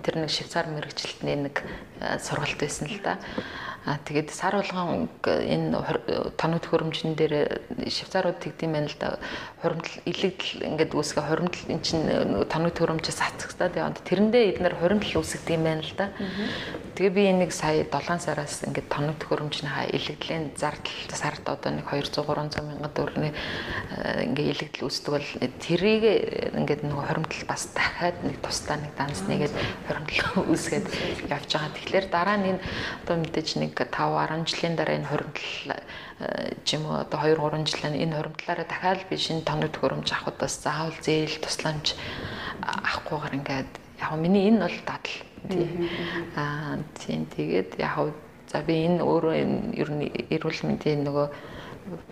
[0.00, 1.60] тэр нэг швейцар мэрэгчлэлтний нэг
[2.20, 3.20] сургалт байсан л да.
[3.86, 5.78] А тэгээд сар болгон энэ
[6.34, 9.22] тоног төхөөрөмжн дээр швейцарууд тэгдэм байнал да.
[9.62, 12.04] Хуримтлал илэгдэл ингээд үүсгэ хуримтлал эн чинь
[12.50, 16.10] тоног төхөөрөмжөөс хацагтаад яваад тэрэндээ эднэр хуримтлал үүсгдэг юм байна л да.
[16.96, 22.24] Тэгээ би энийг сая 7 сараас ингээд тоног төхөөрөмжнийхаа илэгдлийн зардал сард одоо нэг 200
[22.24, 23.36] 300 мянган төгрөгийн
[24.32, 25.28] ингээд илэгдэл үүсдэг бол
[25.60, 26.04] тэрийг
[26.56, 29.52] ингээд нөгөө хуримтлал бас дахиад нэг тусдаа нэг данс нэгээд
[29.92, 30.86] хуримтлал үүсгээд
[31.28, 31.76] явж байгаа.
[31.76, 32.64] Тэгэхээр дараа нь энэ
[33.04, 35.76] одоо мэдээж нэг 5 10 жилийн дараа энэ хуримтлал
[36.64, 40.40] ч юм уу одоо 2 3 жилийн энэ хуримтлаараа дахиад би шинэ тоног төхөөрөмж авахд
[40.40, 41.92] бас заавал зээл тусламж
[42.64, 45.12] авахгүйгээр ингээд яг миний энэ бол дадал
[45.48, 45.68] тий.
[46.36, 48.14] Аа тийм тэгээд яг
[48.50, 49.34] за би энэ өөрөө
[49.74, 51.26] ер нь эрүүл мэндийн нөгөө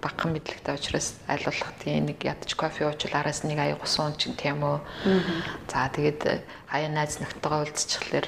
[0.02, 4.62] багхан мэдлэгтэй учраас болох тийм нэг ядч кофе уучвал араас нэг аяг усан ч тийм
[4.62, 4.78] үү.
[5.68, 8.26] За тэгээд хаяа найз нөхдөйгөө уулзчихлаар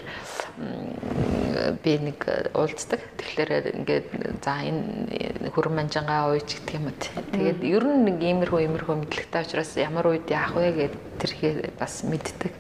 [1.83, 2.19] би нэг
[2.55, 3.01] уулздаг.
[3.19, 4.07] Тэгэхээр ингээд
[4.43, 6.99] за энэ хөрөн манжангаа ууйч гэх юм уу.
[7.31, 12.03] Тэгээд ер нь нэг иймэрхүү иймэрхүү мэдлэгтэй учраас ямар үед яах вэ гэд тэрхээ бас
[12.03, 12.53] мэддэг.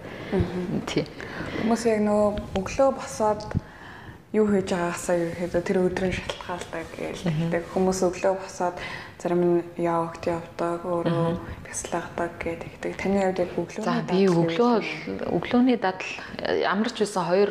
[0.87, 1.07] Тий.
[1.63, 3.43] Хүмүүс яг нөгөө өглөө босоод
[4.37, 8.77] юу хийж байгаагасаа ерөөхдөө тэр өдрийн шалтгаалдаг гэлдэг хүмүүс өглөө босоод
[9.17, 12.93] зарим нь явагт явдаг өөрөө бясалгадаг гэдэг.
[13.01, 14.75] Таны хувьд яг өглөөний За би өглөө
[15.33, 16.13] өглөөний дадал
[16.69, 17.51] амарч байсан хоёр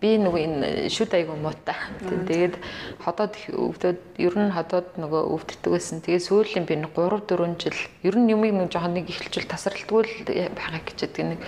[0.00, 1.76] би нөгөө энэ шүд айгу муутай.
[2.04, 2.56] Тэгээд
[3.04, 6.00] ходоод өвдөд ер нь ходоод нөгөө өвддөг байсан.
[6.00, 6.92] Тэгээд сүүлийн би 3
[7.28, 10.14] 4 жил ер нь юмыг нэг жоохон нэг ихэлжүүл тасралтгүй л
[10.56, 11.40] байгааг гэчихэд нэг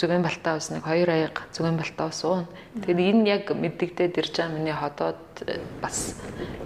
[0.00, 2.46] зүгэн балтаа ус нэг хоёр аяга зүгэн балтаа ус уун.
[2.80, 5.20] Тэгээд энэ яг мэддэгдээд ирж байгаа миний ходоод
[5.84, 6.16] бас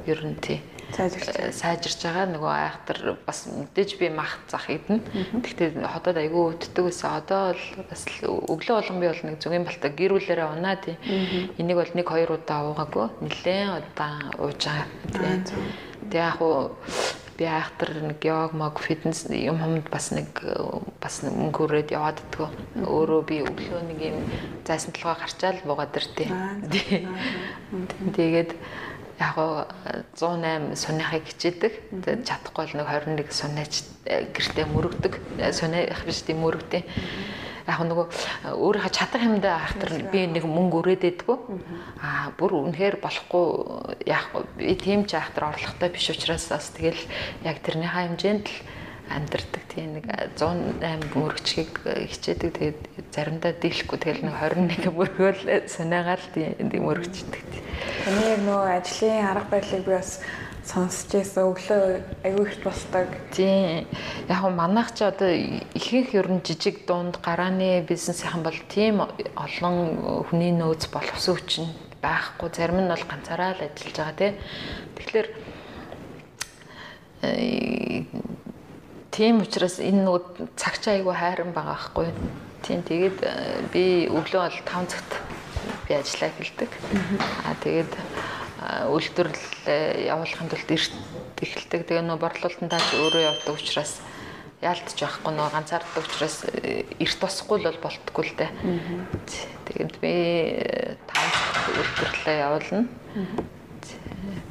[0.06, 0.62] ер нь тий
[0.94, 5.02] сайжирч байгаа нөгөө айхтар бас мэдээж би мах зах идэнэ.
[5.42, 7.10] Гэхдээ ходоод айгүй өддөг гэсэн.
[7.18, 10.96] Одоо бол бас өглөө болгон би бол нэг зүгийн балтаа гэрүүлээрээ унаа тий.
[11.58, 13.06] Энийг бол нэг хоёр удаа уугаагүй.
[13.26, 15.42] Нилээн удаа ууж байгаа.
[16.10, 16.70] Тэгээ яг уу
[17.36, 20.30] би айхтар нэг йог мог фитнес юм хамд бас нэг
[21.02, 22.86] бас мөнгө өрөөд яваад дтгөө.
[22.86, 24.18] Өөрөө би өглөө нэг юм
[24.62, 26.30] зайсан толгой гарчаал буугаад иртээ.
[28.14, 28.54] Тэгээд
[29.18, 29.36] яг
[30.18, 31.72] 108 суныхыг хичээдэг.
[32.02, 33.74] Тэгээд чадахгүй бол нэг 21 сунаач
[34.04, 35.14] гэртээ мөрөгдөг.
[35.54, 36.82] Сунаах биш тийм мөрөгдөө.
[37.64, 38.06] Яг нөгөө
[38.60, 41.36] өөрийнхөө чадах юмдаа ахтар би нэг мөнгө өрөөдөөдгөө.
[42.02, 44.28] Аа бүр үнэхээр болохгүй яг
[44.60, 47.00] би тийм ч ахтар орлоготой биш учраас бас тэгэл
[47.46, 48.56] яг тэрнийхээ хэмжээнд л
[49.10, 50.06] амьдэрдэг тийм нэг
[50.38, 51.72] 108 мөрөгчгийг
[52.08, 52.80] хичээдэг тэгээд
[53.12, 57.48] заримдаа дийлэхгүй тэгэл нэг 21 мөргөөл санаагаар тийм мөрөгчдөг.
[58.04, 60.20] Таны яг нөгөө ажлын арга барилыг би бас
[60.64, 61.82] сонсч байсан өглөө
[62.24, 63.08] аягүй их болдог.
[63.36, 63.86] Тийм.
[64.28, 65.28] Яг нь манайх ч одоо
[65.76, 69.04] ихэнх ер нь жижиг дунд гарааны бизнесийнхэн бол тийм
[69.36, 71.68] олон хүний нөөц боловсон хүчин
[72.00, 72.48] байхгүй.
[72.56, 74.34] Зарим нь бол ганцаараа л ажиллаж байгаа тийм.
[74.96, 75.28] Тэгэхээр
[79.14, 82.10] Тийм учраас энэ нөгөө цагч айгүй хайран байгаа байхгүй.
[82.66, 85.12] Тийм тэгээд э, би өглөө бол 5 цагт
[85.86, 86.70] би ажиллаа эхэлдэг.
[87.46, 87.94] Аа тэгээд
[88.90, 90.94] үйлдвэрлэл э, явуулахын тулд эрт
[91.38, 91.86] эхэлдэг.
[91.86, 94.02] Тэгээ нөгөө борлуулалтанд тааж өөрөө явдаг учраас
[94.58, 98.50] яалтж байхгүй нөгөө ганцаарддаг учраас э, эрт босхгүй л бол болтгүй л дээ.
[99.70, 100.14] Тэгээд би
[101.06, 102.82] 5 цагт үйлдвэрлэлээ явуулна.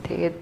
[0.07, 0.39] Тэгээд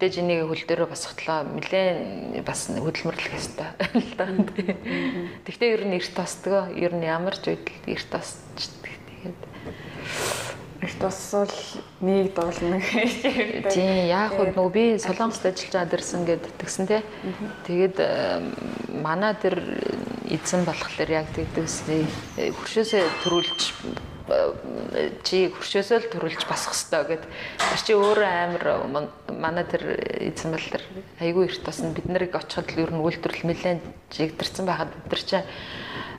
[0.00, 3.68] мэдээж энийг хөл дээрээ босготлоо нэлээд бас хөдөлмөрлөх ёстой.
[5.44, 8.96] Тэгвэл ер нь эрт тосдгоо ер нь ямар ч үед эрт тосчдаг.
[8.96, 9.40] Тэгээд
[10.80, 11.52] эрт тосвол
[12.00, 13.76] нэг дуулна гэж.
[13.76, 17.04] Тийм яг хөө нөгөө би солонгост ажиллаж аваад ирсэн гэд тэгсэн тий.
[17.68, 17.96] Тэгээд
[19.04, 19.60] манай тэр
[20.32, 22.08] эзэн болохоор яг тэгдэгсэн
[22.56, 23.60] хөршөөсөө төрүүлж
[25.26, 28.66] чи хуршөөсөө л төрүүлж басах хэвээр гэд тэр чи өөрөө амар
[29.34, 30.84] манай тэр эзэн бол тэр
[31.18, 33.82] айгүй эрт тосн бид нарыг очиход л ер нь үйлдвэрлэл нэлээд
[34.14, 35.38] жигдэрсэн байхад бид нар чи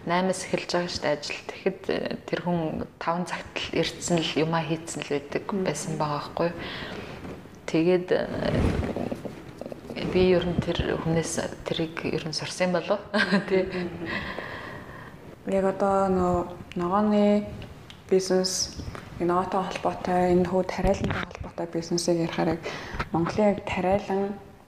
[0.01, 1.41] 8-аас эхэлж байгаа шүү дээ ажил.
[1.45, 1.81] Тэгэхэд
[2.25, 6.49] тэр хүн 5 цагт л ирдсэн л юмаа хийцэн л байдаг байсан байгаа байхгүй.
[7.69, 8.07] Тэгээд
[10.09, 11.33] би ер нь тэр хүнээс
[11.69, 12.97] тэрийг ер нь сурсан болов.
[13.49, 13.69] Тий.
[15.53, 16.37] Яг одоо нөө
[16.81, 17.45] ногооны
[18.11, 18.77] бизнес
[19.19, 22.61] инноватой холбоотой энэ хүү тариалантай холбоотой бизнесийг ярихаар яг
[23.11, 24.23] Монголын яг тариалан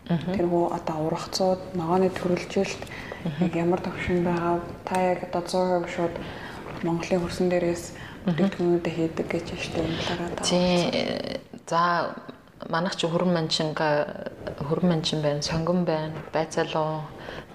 [0.08, 2.82] тэрхүү одоо ургацууд ногооны төрөлжилт
[3.40, 5.44] яг ямар төвшин байгаа та яг одоо
[5.84, 6.16] 100% шууд
[6.84, 7.84] Монголын хөрсөн дээрээс
[8.26, 10.44] бүтээгдэхүүнүүдээ хийдэг гэж байна шүү дээ энэ талаараа.
[10.44, 10.80] Тийм.
[11.68, 11.82] За
[12.70, 17.04] манайх чи хөрөн манчинга хөрөн манчин байна, сонгон байна, байцаалуу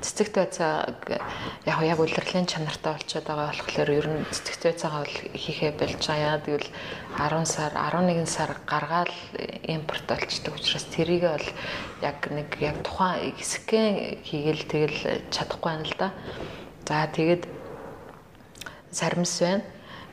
[0.01, 0.99] цэцэгт байцааг
[1.67, 6.29] яг яг улирлын чанартай болчиход байгаа болохоор ер нь цэцэгт байцаагаа бол хийхээ болж байгаа.
[6.29, 6.69] Яа гэвэл
[7.17, 9.13] 10 сар, 11 сар гаргаад
[9.65, 11.49] импорт болчдөг учраас тэрийг бол
[12.03, 14.99] яг нэг яг тухайн хэсгэн хийгээл тэгэл
[15.31, 16.09] чадахгүй байна л да.
[16.85, 17.43] За тэгээд
[18.91, 19.65] сармс байна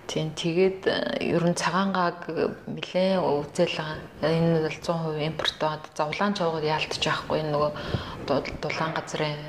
[0.08, 2.30] Тийм тэгээд э, ер нь цагаангааг
[2.70, 3.98] нэлээд үзэл байгаа.
[4.22, 7.72] Энэ бол 100% импортоод за улаан чавгад яалтж байхгүй энэ нөгөө
[8.62, 9.42] дулаан газрын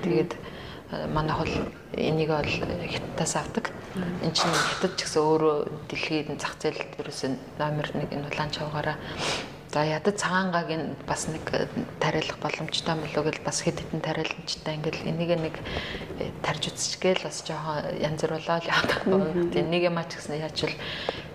[0.00, 1.54] тэгээд э, манайх бол
[1.92, 3.68] энийг бол хятадаас авдаг.
[4.24, 5.56] Энд чинь хятад ч гэсэн өөрөө
[5.92, 8.96] дэлхийн зах зээлд ерөөсөн номер 1 энэ улаан чавгаараа
[9.68, 11.68] За ядад цагаангааг нь бас нэг э,
[12.00, 15.56] тариалах боломжтой болов гэж бас хэд хэдэн тариаламжтай ингээл энийг нэг
[16.24, 19.44] э, тарж үзчихгээл бас жоохон янз бүр болоо л яадаг байна.
[19.52, 20.72] Тэгээ нэг юм ач гэсэн яачвал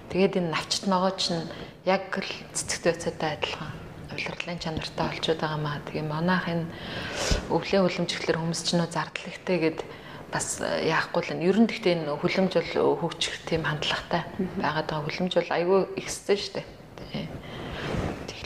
[0.10, 1.46] тэгээд энэ навчт ногоо чинь
[1.86, 3.72] яг л цэцэгт байцаатай адилхан
[4.18, 5.78] улирлын чанартай болчиход байгаа маа.
[5.86, 6.66] Тэгээ манайх энэ
[7.54, 9.80] өвлийн хөлөмжлөлөр хүмүүс ч нөө зардлагтай гэд
[10.34, 14.26] бас э, яахгүй л энэ ер нь гэхдээ энэ хөлөмж бол хөгжих тийм хандлагатай
[14.58, 16.66] байгаад байгаа хөлөмж бол айгүй ихсэн шүү дээ.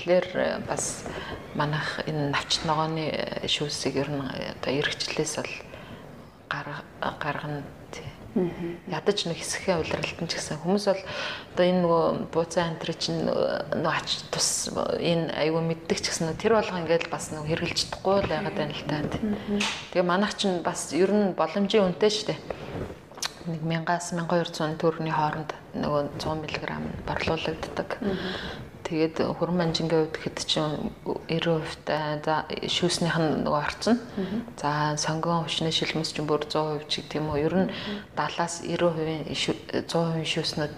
[0.07, 1.03] Тэгэхээр э, бас
[1.51, 5.51] манайх энэ навчт ногооны э, шүүсийг ер нь одоо эргчлээс бол
[6.47, 8.07] гаргана тий.
[8.87, 13.83] Ядаж нэг хэсгийн удирдалтан ч гэсэн хүмүүс бол одоо энэ нөгөө бууцаа антри чинь нөгөө
[13.83, 18.31] ач тус энэ аюу мэддэг ч гэсэн тэр болго ингээд бас нөгөө хэрглэж чадахгүй л
[18.31, 19.03] байгаад байна л та.
[19.91, 22.39] Тэгээ манайх чинь бас ер нь боломжийн үнэтэй шүү дээ
[23.47, 26.55] нэг 1000-аас 1200 төгрөгийн хооронд нөгөө 100 мг
[27.07, 27.89] борлуулагддаг.
[28.87, 32.35] Тэгээд хөрөн манжингийн хувьд хэд чинь 90% та за
[32.71, 33.99] шүүснийх нь нөгөө орцсон.
[34.55, 37.43] За сонгон хүчний шилмэс чинь бүр 100% ч гэдэм үү.
[37.43, 37.71] Ер нь
[38.15, 39.27] 70-аас 90%
[39.91, 40.75] 100% шүүснүүд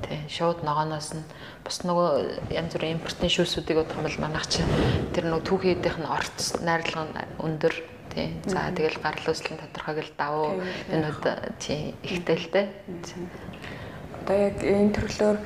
[0.00, 1.24] тий шууд ногооноос нь
[1.60, 4.64] бас нөгөө янз бүрийн импортын шүүсүүдийг бодох юм бол манайх чи
[5.12, 7.74] тэр нөгөө түүхийдийнх нь орц найрлага нь өндөр
[8.16, 8.40] тий.
[8.48, 11.22] За тэгэл гарал үүслийн тодорхойг л давуу энүүд
[11.60, 12.72] тий ихтэлтэй
[14.24, 15.38] одоо яг энэ төрлөөр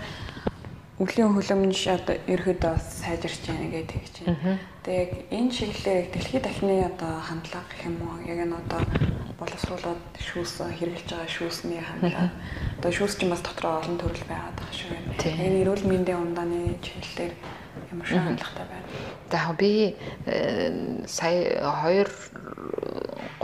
[1.04, 4.56] өвлийн хөлөмж одоо ерөөдөө бас сайжирч байна гэдэг тэгж байна.
[4.84, 8.24] Тэгээ яг энэ чиглэлээр яг дэлхийд дахны одоо хандлага гэх юм уу?
[8.24, 8.80] Яг энэ одоо
[9.36, 12.32] боловсруулаад шүүс хэрэгжилж байгаа шүүсний хандлага.
[12.80, 15.12] Одоо шүүс чинь бас дотроо олон төрөл байгаад байгаа шүү байна.
[15.44, 17.32] Энэ эрүүл мэндийн ундааны чиглэлээр
[17.92, 18.86] ямар шиг хандлагатай байна.
[19.28, 22.08] За би э, сая 2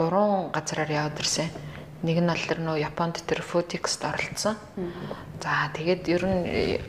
[0.01, 1.49] 3 газараар яваад ирсэн
[2.01, 4.55] Нэг нь бол тэр нөө Японд тэр Foodix-д оролцсон.
[5.41, 6.41] За тэгээд ер нь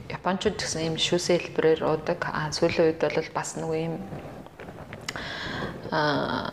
[0.09, 2.21] Япончууд гэсэн юм шүүсээ хэлбэрээр уудаг.
[2.33, 3.97] А сүүлийн үед бол бас нөгөө юм
[5.93, 6.49] а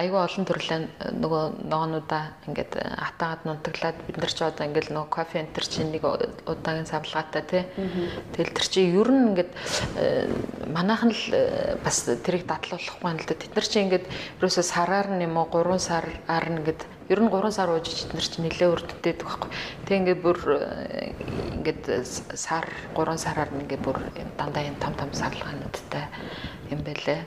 [0.00, 0.84] айгүй олон төрлийн
[1.18, 6.06] нөгөө ногоонуудаа ингээд хатаагаад нунтаглаад бид нар ч одоо ингээд нөгөө кофе энтер чинь нэг
[6.46, 7.64] удаагийн савлгаатай тий.
[8.32, 9.52] Тэгэл тэр чинь ер нь ингээд
[10.70, 11.24] манайхан л
[11.82, 13.34] бас тэрийг дадлуулахгүй юм л да.
[13.34, 14.06] Тэд нар чинь ингээд
[14.38, 18.14] ерөөсөө сараар нь юм уу 3 сараар нь ингээд ер нь 3 сар ууж эдгээр
[18.14, 19.50] нар чинь нэлээ өрддөг байхгүй.
[19.84, 20.38] Тэг ингээд бүр
[21.58, 21.82] ингээд
[22.38, 23.98] сар 3 сараар ингээд бүр
[24.38, 26.06] дандаа энэ том том сарлагаануудтай
[26.70, 27.26] юм бэлээ.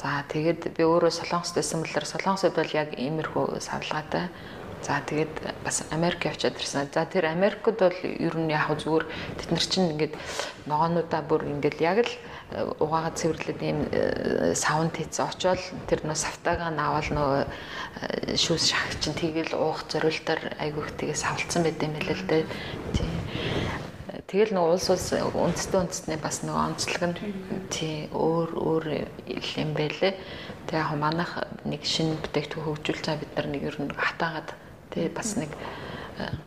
[0.00, 4.32] За тэгээд би өөрөө солонгост байсан болохоор солонгосод бол яг иймэрхүү савлгаатай.
[4.80, 6.88] За тэгээд бас Америк явчаад ирсэн.
[6.94, 9.04] За тэр Америкт бол ер нь яг зүгээр
[9.36, 10.14] тэд нар чинь ингээд
[10.70, 12.12] ногоонуудаа бүр ингээд яг л
[12.48, 18.88] угаагаа цэвэрлээд ийм э, саунд хийц очоод тэр нөө савтаага наавал нөө э, шүүс шах
[19.04, 22.44] чинь тэгэл уух зориултаар айгүйх тэгээ савлцсан байт юм хэлээ л дээ.
[22.96, 23.12] Тийм.
[24.28, 27.16] Тэгэл нөгөө улс улс үндэстэй үндэснээ бас нөгөө онцлог нь
[27.68, 28.84] тий өөр өөр
[29.60, 30.16] юм байлээ.
[30.68, 31.32] Тэгээ яг манайх
[31.68, 34.48] нэг шинэ бүтээгдэхүүн хөгжүүлж байгаа бид нар нэг ер нь хатаагаад
[34.92, 35.52] тий бас нэг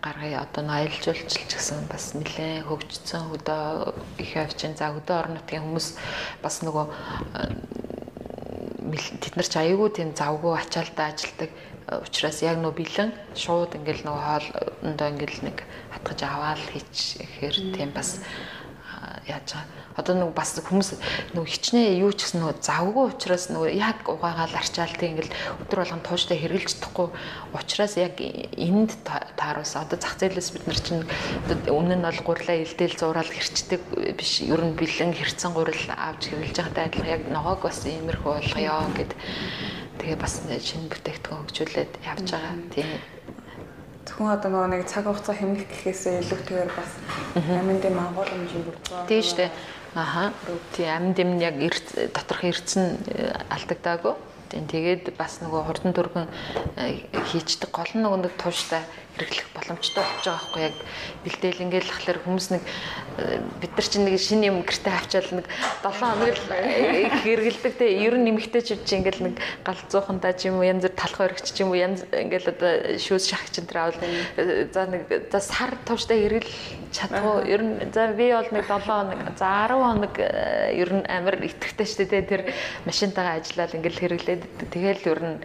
[0.01, 0.43] гаргая.
[0.43, 4.75] Одоо аялжуулч ч гэсэн бас нэлээ хөгжсөн хөдөө их авчин.
[4.75, 5.87] За хөдөө орон нутгийн хүмүүс
[6.43, 6.85] бас нөгөө
[9.23, 11.51] тэд нар ч аягүй тийм завгүй ачаалтаа ажилдаг.
[11.91, 15.57] Учраас яг нөө бэлэн шууд ингээл нөгөө хоолндоо ингээл нэг
[15.91, 18.19] хатгаж аваад хийчихээр тийм бас
[19.27, 19.80] яаж байгаа.
[19.97, 20.89] Одоо нэг бас хүмүүс
[21.35, 25.35] нэг хичнээн юу ч гэсэн нэг завгүй учраас нэг яг угаагаал арчаал тийм ингээл
[25.67, 27.07] өдөр болгон тууштай хэрглэж чадахгүй
[27.51, 29.83] учраас яг энд тааруулсан.
[29.83, 31.03] Одоо зах зээлээс бид нар чинь
[31.67, 33.81] өмнө нь бол гурлаа илдээл зураал хэрчдэг
[34.15, 34.41] биш.
[34.47, 39.11] Ер нь бэлэн хэрцэн гурил авч хэрглэж байгаатай адилхан яг ногоог бас иймэрхүү болгоё гэд.
[39.99, 42.55] Тэгээ бас шинэ бүтээгдэхүүн хөгжүүлээд явж байгаа.
[42.73, 42.89] Тийм
[44.11, 46.91] Зөвхөн одоо нөгөө нэг цаг хугацаа хэмнэх гэхээсээ илүүтэйгээр бас
[47.47, 49.07] аминд юм агуулмжийн бүрдээ.
[49.07, 49.51] Тийм шүү дээ.
[49.93, 50.31] Аха.
[50.75, 51.55] Тийм аминд юм яг
[52.15, 52.95] доторх эрдсэн
[53.51, 54.15] алдагдаагүй.
[54.51, 56.27] Тийм тэгээд бас нөгөө хурдан төргөн
[56.75, 58.83] э, хийчдэг гол нь нөгөө нэг тууштай
[59.17, 60.77] хэрэглэх боломжтой болж байгаа байхгүй яг
[61.25, 62.63] бэлдээл ингээл лахлаар хүмүүс нэг
[63.17, 65.47] э, бид нар чинь нэг шинэ юм гэртээ авчаал нэг
[65.83, 69.35] 7 хоног л э, хэрэгэлдэг те ер нь нэмэгтэй ч чинь ингээл нэг
[69.67, 73.25] галзуухандаа ч юм уу янз бүр талх өргөч ч юм уу янз ингээл одоо шүүс
[73.27, 73.99] шах чинь тэр авал
[74.71, 76.51] за нэг за сар тууштай хэрэгэл
[76.91, 81.35] чадгүй ер нь за би бол нэг 7 хоног за 10 хоног ер нь амар
[81.39, 82.41] итгэвтэй шүү дээ тэр
[82.85, 84.43] машинтайгаа ажиллаад ингээл хэрэглээд.
[84.71, 85.37] Тэгэл ер нь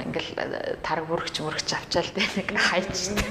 [0.00, 3.28] ингээл э, тарг бүргч мөргч авчаал тэ нэг хайчдаг.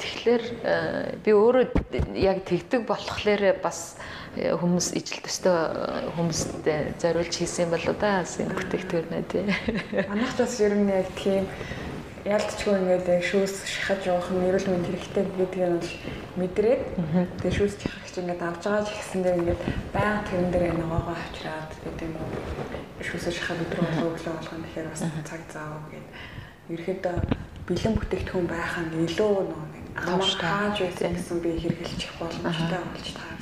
[0.00, 4.00] Тэгэхээр э, би өөрөө яг тэгдэг болохоор бас
[4.36, 6.64] э, хүмүүс ижил төстэй хүмүүст
[6.98, 9.44] зориулж хийсэн юм болоо да энэ бүтээгдэхүүнээ тий.
[10.08, 11.44] Манайх бас ер нь яг тийм
[12.24, 15.84] ялцчгүй ингээд яг шүүс шахаж явах нь эрүүл мэнд хэрэгтэй гэдгийг нь
[16.40, 16.82] мэдрээд.
[17.36, 22.08] Тэгээ шүүс шахагч ингээд авч байгаа ч гэсэндээ ингээд баян тэрэн дээр ногоогоо авчираад гэдэг
[22.08, 22.32] юм уу
[23.04, 24.64] шүүс шахах өдрөө өглөө болгоно.
[24.64, 26.06] Тэгэхээр бас цаг заав гэд
[26.72, 27.16] ерөөдөө
[27.68, 33.33] бэлэн бүтээгдэхүүн байх нь илүү нэг амар хааж байсан гэсэн би хэрэгжилчих боломжтой болж таа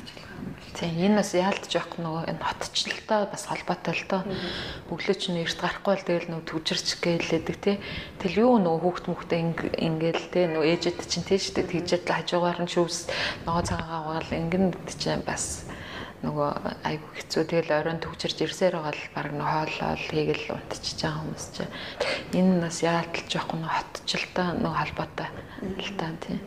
[0.83, 4.21] Тийм энэ бас яалтж явах нөгөө энэ хотчлолтой бас холбоотой л доо.
[4.91, 7.79] Өглөө чинь эрт гарахгүй л тэгэл нөгөө төвжирч гэлээдэг тий.
[8.19, 9.39] Тэгэл юу нөгөө хүүхд мөхтэй
[9.79, 13.07] ингээл тий нөгөө ээжэд чинь тий штэ тэгжээд л хажуугаар нь шүүс
[13.47, 15.71] нөгөө цагаагаа угаал ингэн чинь бас
[16.19, 16.51] нөгөө
[16.83, 21.45] айгу хэцүү тэгэл оройн төгчөрж ирсээр байгаа л баг нэг хоолол хийгээл унтчихж байгаа хүмүүс
[21.55, 21.71] чинь
[22.43, 25.29] энэ бас яалталж явахгүй нэг хотчлаа нэг холбоотой
[25.79, 26.43] л та тийм.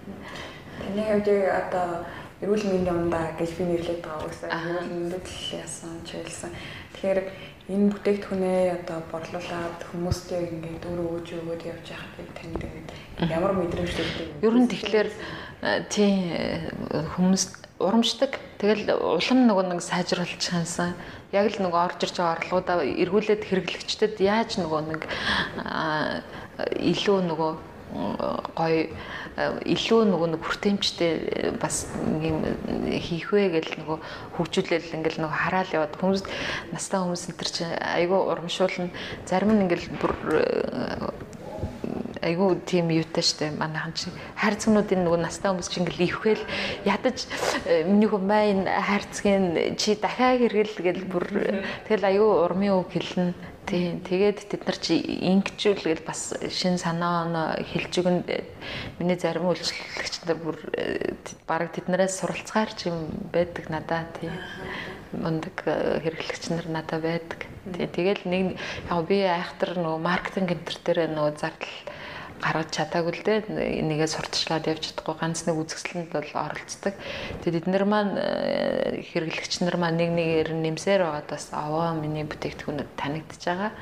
[0.77, 1.89] Таны хувьд одоо
[2.43, 6.53] эрүүл мэндийн ундаа гэж би нэрлээд байгаа уусаа эрүүл мэндэд л яасан чиглэсэн.
[6.93, 7.21] Тэгэхээр
[7.73, 12.63] энэ бүтээгдэхүүнээ одоо борлуулад хүмүүстээ ингээд өр өгөөж өгөөд явж байхад танд
[13.33, 14.29] ямар мэдрэмж төрдөг?
[14.45, 15.09] Ер нь тэгэхээр
[15.89, 16.15] тийм
[17.17, 17.45] хүмүүс
[17.81, 18.37] урамшдаг.
[18.61, 20.97] Тэгэл улам нөгөө нэг сайжруулж хансан.
[21.33, 25.03] Яг л нөгөө орж ирж байгаа орлогуудаа эргүүлээд хэрэглэгчдэд яаж нөгөө нэг
[26.81, 27.53] илүү нөгөө
[28.57, 28.89] гоё
[29.65, 31.13] илүү нөгөө нэг хүртээмжтэй
[31.61, 31.89] бас
[32.25, 32.41] юм
[32.89, 33.99] хийх вэ гэл нөгөө
[34.37, 36.23] хөгжүүлэл ингээл нөгөө хараал яваад хүмүүс
[36.73, 38.89] настай хүмүүс энэ төр чинь айгүй урамшуулна
[39.29, 40.15] зарим нь ингээл бүр
[42.27, 46.45] айгүй тийм юутай штэ манайхан чи хайрцагнуудын нөгөө настай хүмүүс чи ингээл ихвэл
[46.89, 47.27] ядаж
[47.69, 51.27] э, миний хүн майн хайрцгийн чи дахиад хэрэгэл гэл бүр
[51.87, 53.35] тэгэл айгүй урмын үг хэлнэ
[53.67, 54.95] Тийм тэгээд тэд нар чи
[55.27, 58.19] ингэжүүлгээл бас шин санаа хэлж өгөн
[59.03, 61.19] миний зарим үйлчлэгч нар бүр э,
[61.51, 64.39] баг тэднээс суралцгаар ч юм байдаг надаа тийм
[65.19, 67.43] мундаг э, хэрэглэгч нар надаа байдаг.
[67.67, 68.47] Тийм тэгэл нэг
[68.87, 71.75] яг би айхтар нөгөө маркетинг энтер дээр нөгөө зардал
[72.41, 73.39] гаргаж чадаагүй л дээ
[73.83, 76.95] нэгээ сурталчлаад явж чадахгүй ганц нэг үзэсгэлэнд бол оролцдог.
[77.43, 82.91] Тэгээд эднэр маань э, хэрэглэгч нар маань нэг нэгээр нэмсээр байгаад бас аваа миний бүтээгдэхүүнүүд
[82.97, 83.73] танигдж байгаа.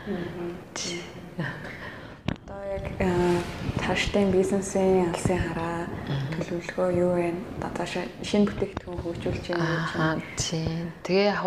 [2.24, 3.38] Одоо яг э,
[3.82, 5.90] тааштай бизнесийн алсын хараа
[6.38, 7.34] төлөвлөгөө юу вэ?
[7.60, 10.92] Одоо шинэ бүтээгдэхүүн хөгжүүлж байгаа юм чинь.
[11.02, 11.44] Тэгээ яг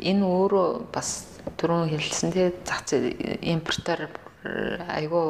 [0.00, 4.08] энэ өөрөө бас түрүүн хэлсэн тий зах зээл импортоор
[4.88, 5.26] айгүй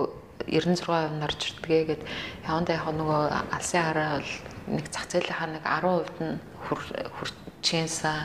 [0.47, 2.03] 96% нь орж ирдгээ гэд
[2.49, 3.23] явандаа яг нөгөө
[3.55, 4.33] алсын хараа бол
[4.75, 8.21] нэг зах зээлийнхаа нэг 10% нь хүрчээсээ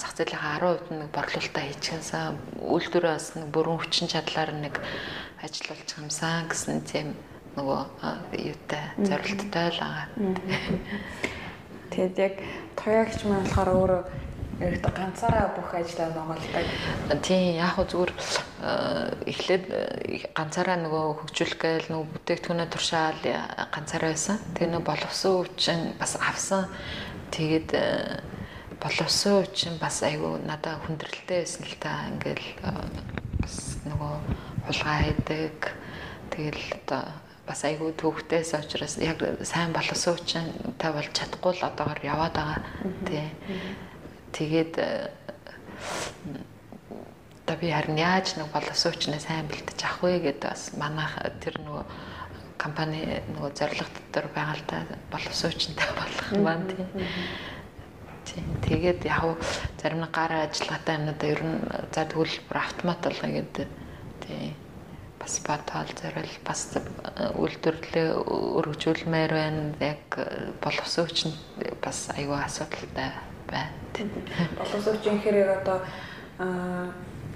[0.00, 4.74] зах зээлийнхаа 10% нь нэг борлуулалтаа хийчихсэн үйлдвэрээ бас нэг бүрэн хүчин чадлаар нэг
[5.40, 7.08] ажиллуулж хамсан гэсэн тийм
[7.56, 7.80] нөгөө
[8.36, 10.06] юутай зорилттой л байгаа.
[11.90, 12.34] Тэгэд яг
[12.76, 14.02] тоягч маань болохоор өөрөө
[14.60, 16.64] яг ганцаараа бүх ажлаа Монголдаг.
[17.20, 18.12] Тийм яг хөө зүгээр
[19.28, 19.64] эхлээд
[20.32, 24.40] ганцаараа нөгөө хөгжүүлэх гээл нөгөө бүтээгдэхүүнээ туршаал ганцаараа байсан.
[24.56, 26.64] Тэгээ нөгөө боловсон хүчин бас авсан.
[27.36, 27.70] Тэгээд
[28.80, 32.48] боловсон хүчин бас айгүй надад хүндрэлтэй байсан л та ингээл
[33.44, 34.14] бас нөгөө
[34.72, 35.56] хулгай хийдэг.
[36.32, 37.04] Тэгэл одоо
[37.44, 40.48] бас айгүй төвхтэйс учраас яг сайн боловсон хүчин
[40.80, 42.60] та болж чадахгүй л одоогор яваад байгаа.
[43.04, 43.28] Тий
[44.36, 44.76] Тэгээд
[47.46, 51.56] одоо би харин яаж нэг боловсон хүчнээ сайн бэлтэж авах вэ гэдээ бас манайх тэр
[51.64, 51.84] нөгөө
[52.60, 53.00] компани
[53.32, 54.78] нөгөө зорилго дотор байгаа л да
[55.14, 56.88] боловсон хүчнтэй болох маань тийм.
[58.26, 58.46] Тийм.
[58.66, 59.40] Тэгээд яг
[59.80, 61.56] зарим нэг гар ажиллагаатай юмнуудаа ер нь
[61.94, 63.68] за бүр автомат болгоё гэдэг.
[64.26, 64.52] Тийм.
[65.22, 66.60] Бас бодоол зориул бас
[67.40, 68.08] үйлдвэрлэлээ
[68.58, 69.72] өргөжүүлмээр байна.
[69.80, 70.02] Яг
[71.06, 71.32] хүчин
[71.80, 73.14] бас аюу асуудалтай
[73.50, 73.70] байна.
[74.58, 75.78] Боловсрогчийн хэрэг одоо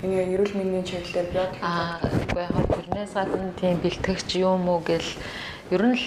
[0.03, 5.11] энэ эрүүл мэндийн чиглэлээр биод аа үгүй яг тэрнээс гадна тийм бэлтгэгч юм уу гэл
[5.71, 6.07] ер нь л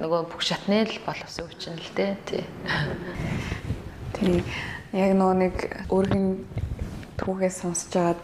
[0.00, 2.44] нөгөө бүх шатны л боловсон хүчин л дээ тий.
[4.16, 4.44] Тийм
[4.92, 5.56] яг нөгөө нэг
[5.88, 6.44] өөрийн
[7.16, 8.20] түүхээс сонсож байгаад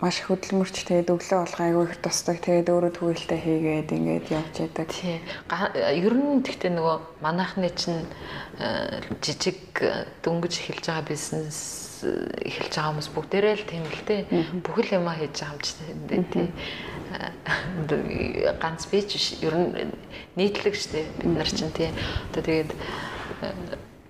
[0.00, 2.40] маш хөдөлмөрч тэгээд өглөө болох айгүй их тусдаг.
[2.40, 4.88] Тэгээд өөрөө түгэлтэй хийгээд ингээд явж яадаг.
[4.88, 5.20] Тий.
[6.00, 8.08] Ер нь гэхдээ нөгөө манайхны чинь
[8.56, 9.60] э, жижиг
[10.24, 14.20] дөнгөж эхэлж байгаа бизнес э, эхэлж байгаа хүмүүс бүгдээрээ л тийм л тий.
[14.64, 15.72] Бүхэл юмаа хийж байгаа юм чи
[16.32, 16.48] тий.
[17.12, 19.92] Э, ганц би ч ер нь
[20.32, 21.92] нийтлэг штэ бид нар чинь тий.
[22.32, 22.72] Одоо тэгээд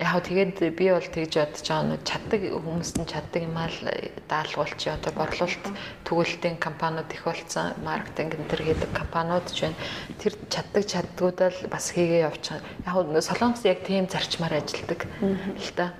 [0.00, 3.84] яг тэгээд би бол тэгж бодож байгаа нь чаддаг хүмүүст нь чаддаг юм аа л
[4.32, 5.66] даалгуулч одоо борлуулалт
[6.08, 9.76] төгөлтийн компаниуд их болсон маркетинг энэ төр хийдэг компаниуд ч байна.
[10.16, 15.92] Тэр чаддаг чаддгуудаа л бас хийгээ явуучих яг солонгос яг тийм зарчмаар ажилладаг л та.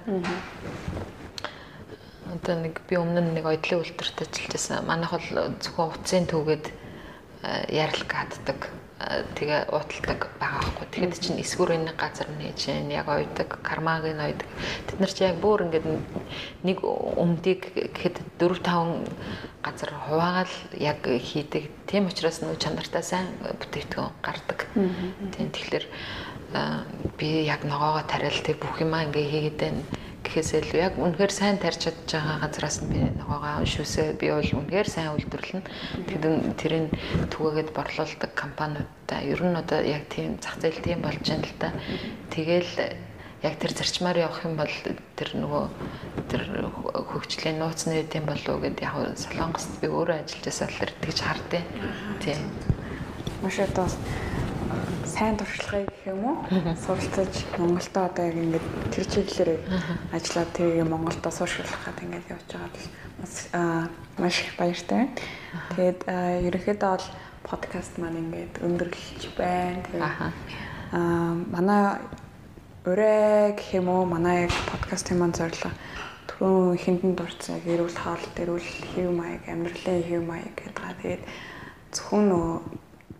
[2.32, 4.80] Одоо нэг би өмнө нь нэг ойдлын үйлдвэрт ажиллаж байсан.
[4.88, 6.72] Манайх бол зөвхөн утсын төвгээд
[7.44, 8.79] э, ярил гаддаг
[9.34, 10.86] тэгээ уудалдаг байгаа байхгүй.
[10.90, 14.48] Тэгэхэд чинь эсвүрийн нэг газар нээж яг ойдаг, кармагийн ойдаг.
[14.86, 15.86] Тэд нар чи яг бүр ингээд
[16.62, 19.10] нэг өмдийг гэхэд 4 5
[19.66, 21.70] газар хуваагаал яг хийдэг.
[21.90, 24.70] Тийм учраас нөө чанартай сайн бүтээгдэхүүн гардаг.
[25.34, 25.86] Тийм тэгэхээр
[27.18, 29.82] би яг ногоогоо тариал тэг бүх юмаа ингээ хийгээд байна
[30.30, 34.46] гэхээсээ илүү яг үнэхээр сайн тарьж чадж байгаа газраас нь би ногоогоо шүүсээ би бол
[34.46, 35.66] үнэхээр сайн үйлдвэрлэнэ.
[36.06, 36.24] Тэгэд
[36.54, 36.86] тэрийг
[37.34, 41.74] түгээгээд борлуулдаг компаниудаа ер нь одоо яг тийм зах зээл тийм болж байна л да.
[42.30, 42.70] Тэгэл
[43.42, 44.74] яг тэр зарчмаар явах юм бол
[45.18, 45.64] тэр нөгөө
[46.30, 46.42] тэр
[46.94, 51.18] хөгжлийн нууцны үт юм болов уу гэд яг солонгост би өөрөө ажиллаж байсан тэр тэгж
[51.26, 51.64] хардیں۔
[52.22, 52.38] Тийм.
[53.42, 53.88] Маш одоо
[55.10, 56.36] сайн туршлагыг гэх юм уу
[56.86, 59.50] суралцаж Монголдо одоо яг ингээд тэр чиглэлээр
[60.14, 62.70] ажиллаад тэрийг Монголдо сууршуулах гэдэг ингээд явж байгаа
[63.18, 63.90] бол
[64.22, 65.10] маш их баяртай.
[65.74, 66.00] Тэгээд
[66.46, 67.06] ерөнхийдөө бол
[67.42, 69.82] подкаст маань ингээд өндөрлөж байна.
[69.90, 71.98] Тэгээд аа манай
[72.86, 75.70] өрөө гэх юм уу манай яг подкастын маань зорилго
[76.30, 80.96] түрүүн хинтэн дурдсан яг эрүүл хоолт, эрүүл хэв маяг, амьдралын хэв маяг гэдэг.
[81.02, 81.22] Тэгээд
[81.92, 82.54] зөвхөн нөгөө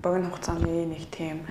[0.00, 1.44] богино хугацааны нэг тийм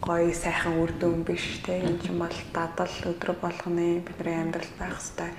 [0.00, 1.80] гоё сайхан үр дүн биш те.
[1.80, 5.34] Энэ ч юм бол дадал өдрө болгоны бидний амьдрал байх хэвээр.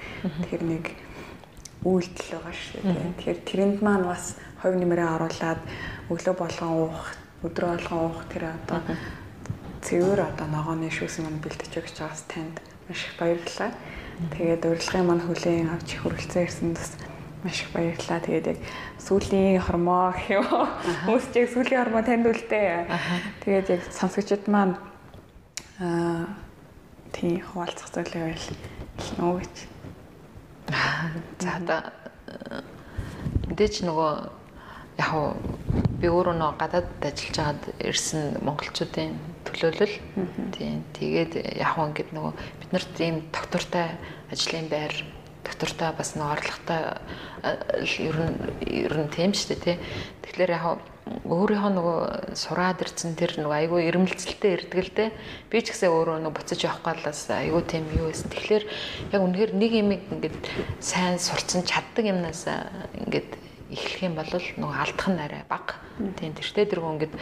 [0.50, 0.86] Тэр нэг
[1.86, 3.14] үйлдэл байгаа шүү дээ.
[3.16, 5.62] Тэгэхээр тэрэнд маань бас хувь нэмрээ оруулаад
[6.12, 7.00] өглөө болгон уух,
[7.48, 8.80] өдрөө болгон уух тэр одоо
[9.80, 12.60] цэвэр одоо ногооны шүүс маань бэлтэж өгч байгаас танд
[12.92, 13.72] маш их баярлалаа.
[14.36, 16.92] Тэгээд урилгын маань хүлээн авч хүрэлцэн ирсэн бас
[17.44, 18.20] маш их баярлалаа.
[18.20, 18.60] Тэгээд яг
[19.00, 20.68] сүүлийн хормоо гэх юм уу?
[21.08, 22.88] Хүмүүс ч яг сүүлийн хормоо танд үлдээ.
[23.46, 24.76] Тэгээд яг сонсогчд маань
[25.80, 26.28] аа
[27.16, 28.48] тийм хуваалцах зүйлээ байл
[29.20, 29.56] нөө гэж.
[31.40, 31.82] За одоо
[33.50, 34.12] мэдээч нөгөө
[35.00, 35.34] яг уу
[36.00, 39.16] би өөрөө нөө гадаад ажиллаж байгаад ирсэн монголчуудын
[39.48, 39.96] төлөөлөл
[40.56, 43.96] тийм тэгээд яг уу ингээд нөгөө бид нарт ийм доктортай
[44.32, 44.94] ажлын байр
[45.50, 46.82] доктортой бас нэг орлоготой
[47.98, 48.38] ер нь
[48.70, 49.78] ер нь тийм шүү дээ тий.
[50.22, 50.78] Тэгэхээр яг
[51.26, 52.00] өөрийнхөө нөгөө
[52.38, 55.10] сураад ирсэн тэр нөгөө айгүй ирмэлцэлтэй ирдэг л дээ.
[55.50, 58.30] Би ч гэсэн өөрөө нөгөө буцаж явах галаас айгүй тийм юу байсан.
[58.30, 58.64] Тэгэхээр
[59.10, 60.38] яг үнэхээр нэг юм ингээд
[60.78, 62.46] сайн сурцсан чаддаг юмнаас
[63.10, 65.78] ингээд эхлэх юм бол нөгөө алдах нь арай бага.
[66.18, 67.14] Тийм тэртээ дэргөө ингээд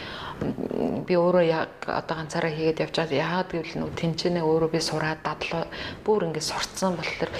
[1.04, 5.20] би өөрөө яг одоо ганцаараа хийгээд явж байгаа яагаад гэвэл нөгөө тэнцэнэ өөрөө би сураад
[5.20, 5.68] дадлаа
[6.08, 7.30] бүр ингээд сурцсан болохоор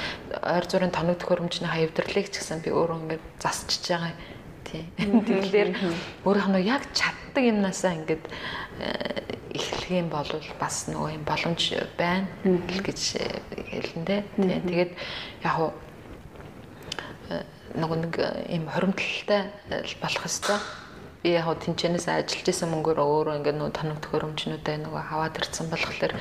[0.42, 4.12] ойр зүрийн тоног төхөөрөмжний хавьдрлыг ч гэсэн би өөрөө ингээд засчиж байгаа
[4.68, 4.86] тийм.
[5.24, 5.70] Тэгэхээр
[6.24, 8.24] өөрийнх нь яг чаддаг юмнасаа ингээд
[8.78, 9.22] э,
[9.56, 10.28] эхлэх юм бол
[10.60, 11.62] бас нөгөө юм боломж
[11.96, 13.00] байна гэж
[13.54, 14.20] хэлэндээ.
[14.36, 14.62] Тийм.
[14.68, 14.92] Тэгээд
[15.42, 15.72] яг уу
[17.76, 20.87] нөгөө нэг э, хоримтлалтай э, болох хэвээр
[21.22, 26.14] би яг тэнчэнээс ажиллаж исэн мөнгөөр өөрөө ингээд нөгөө тоног төхөөрөмчнүүдээ нөгөө хаваад ирсэн болохоор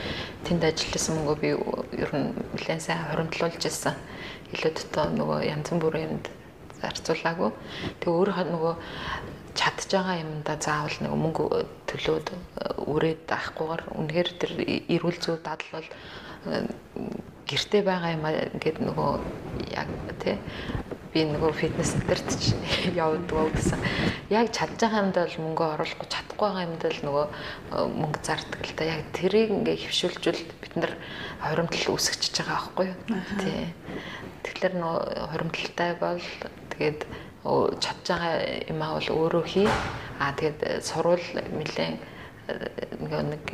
[0.45, 1.49] тэнд ажиллаж исэн мөнгөө би
[2.01, 3.95] ер нь нэлээд сайн хоримтлуулж исэн.
[4.57, 6.25] Илүү тоо нөгөө янз бүрийн юмд
[6.81, 7.49] зарцуулаагүй.
[8.01, 8.73] Тэгээ өөрөө нөгөө
[9.57, 11.45] чадж байгаа юмда заавал нэг мөнгө
[11.89, 12.37] төлөөд э,
[12.85, 14.51] үрээд авахгүйгээр үнэхээр тэр
[14.93, 15.89] эрүүл зүй дадал бол
[17.49, 19.11] гэрте байгаа юм ингээд нөгөө
[19.73, 19.89] яг
[20.21, 20.37] тий
[21.13, 22.55] би нөгөө фитнес центрт ч
[22.97, 23.81] явдгаа гэсэн.
[24.33, 28.63] Яг чадж байгаа юмд бол мөнгө оруулахгүй чадахгүй байгаа юмд бол нөгөө э, мөнгө зардаг
[28.63, 28.83] л да.
[28.87, 30.93] Яг тэрийг ингээ хөвшүүлжүүл бид нар
[31.43, 32.97] хоримтлал үүсгэж байгаа байхгүй юу?
[33.41, 33.63] Тий.
[34.43, 35.01] Тэгэхээр нөгөө
[35.31, 36.23] хоримтлалтай бол
[36.75, 36.99] тэгээд
[37.79, 38.35] чадж байгаа
[38.67, 39.67] юм аа бол өөрөө хий.
[40.19, 41.99] Аа тэгээд сурвал нэлээд
[42.99, 43.45] нөгөө нэг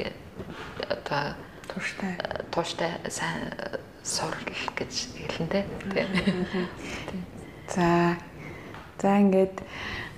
[0.90, 1.34] одоо
[1.70, 2.14] тууштай
[2.52, 3.54] тууштай сайн
[4.04, 4.44] сурал
[4.78, 5.62] гэж хэлнэ
[5.94, 6.06] тий.
[7.70, 8.18] За.
[9.00, 9.64] За ингээд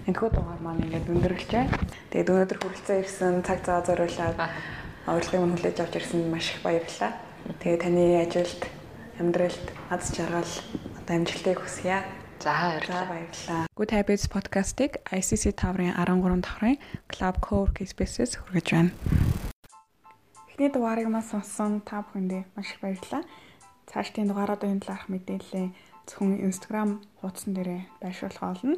[0.10, 1.78] энэхүү дугаар маань ингээд өндөрлөж байна.
[2.14, 4.38] Тэгээд өнөөдөр хүрэлцэн ирсэн цаг цаа зориулаад
[5.10, 7.14] урилгын мөн хүлээж авч ирсэнд маш их баярлалаа.
[7.62, 8.62] Тэгээд таны ажилд,
[9.22, 10.54] амьдралд аз жаргал
[10.98, 12.02] одоо амжилтыг хүсье.
[12.42, 13.66] За баярлалаа.
[13.74, 16.78] Good Habits podcast-ыг ICC Таврын 13 давхрын
[17.10, 18.92] Club Coworking Spaces хүргэж байна.
[20.54, 23.26] Эхний дугаарыг маань сонссон та бүхэндээ маш их баярлалаа.
[23.90, 25.74] Цаашдын дугааруудын талаарх мэдээлэл
[26.06, 28.78] зөвхөн Instagram хуудсан дээрээ байршуулах болно.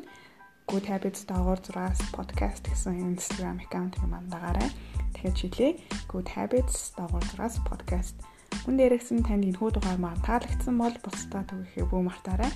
[0.68, 4.68] Good Habits дагуур 6-аас podcast гэсэн Instagram аккаунтыг манд дагаарай.
[5.16, 5.72] Тэгэхээр чиглээ
[6.12, 8.16] Good Habits дагуур 6-аас podcast.
[8.64, 12.52] Хүн дээрэгсэн танд энэ хүү дугаар маань таалагдсан бол бусдаа түгэхээ бүү мартаарай.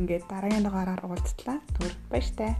[0.00, 1.60] Ингээд дараагийн дугаараар уулзтлаа.
[1.76, 2.56] Түр баяртай.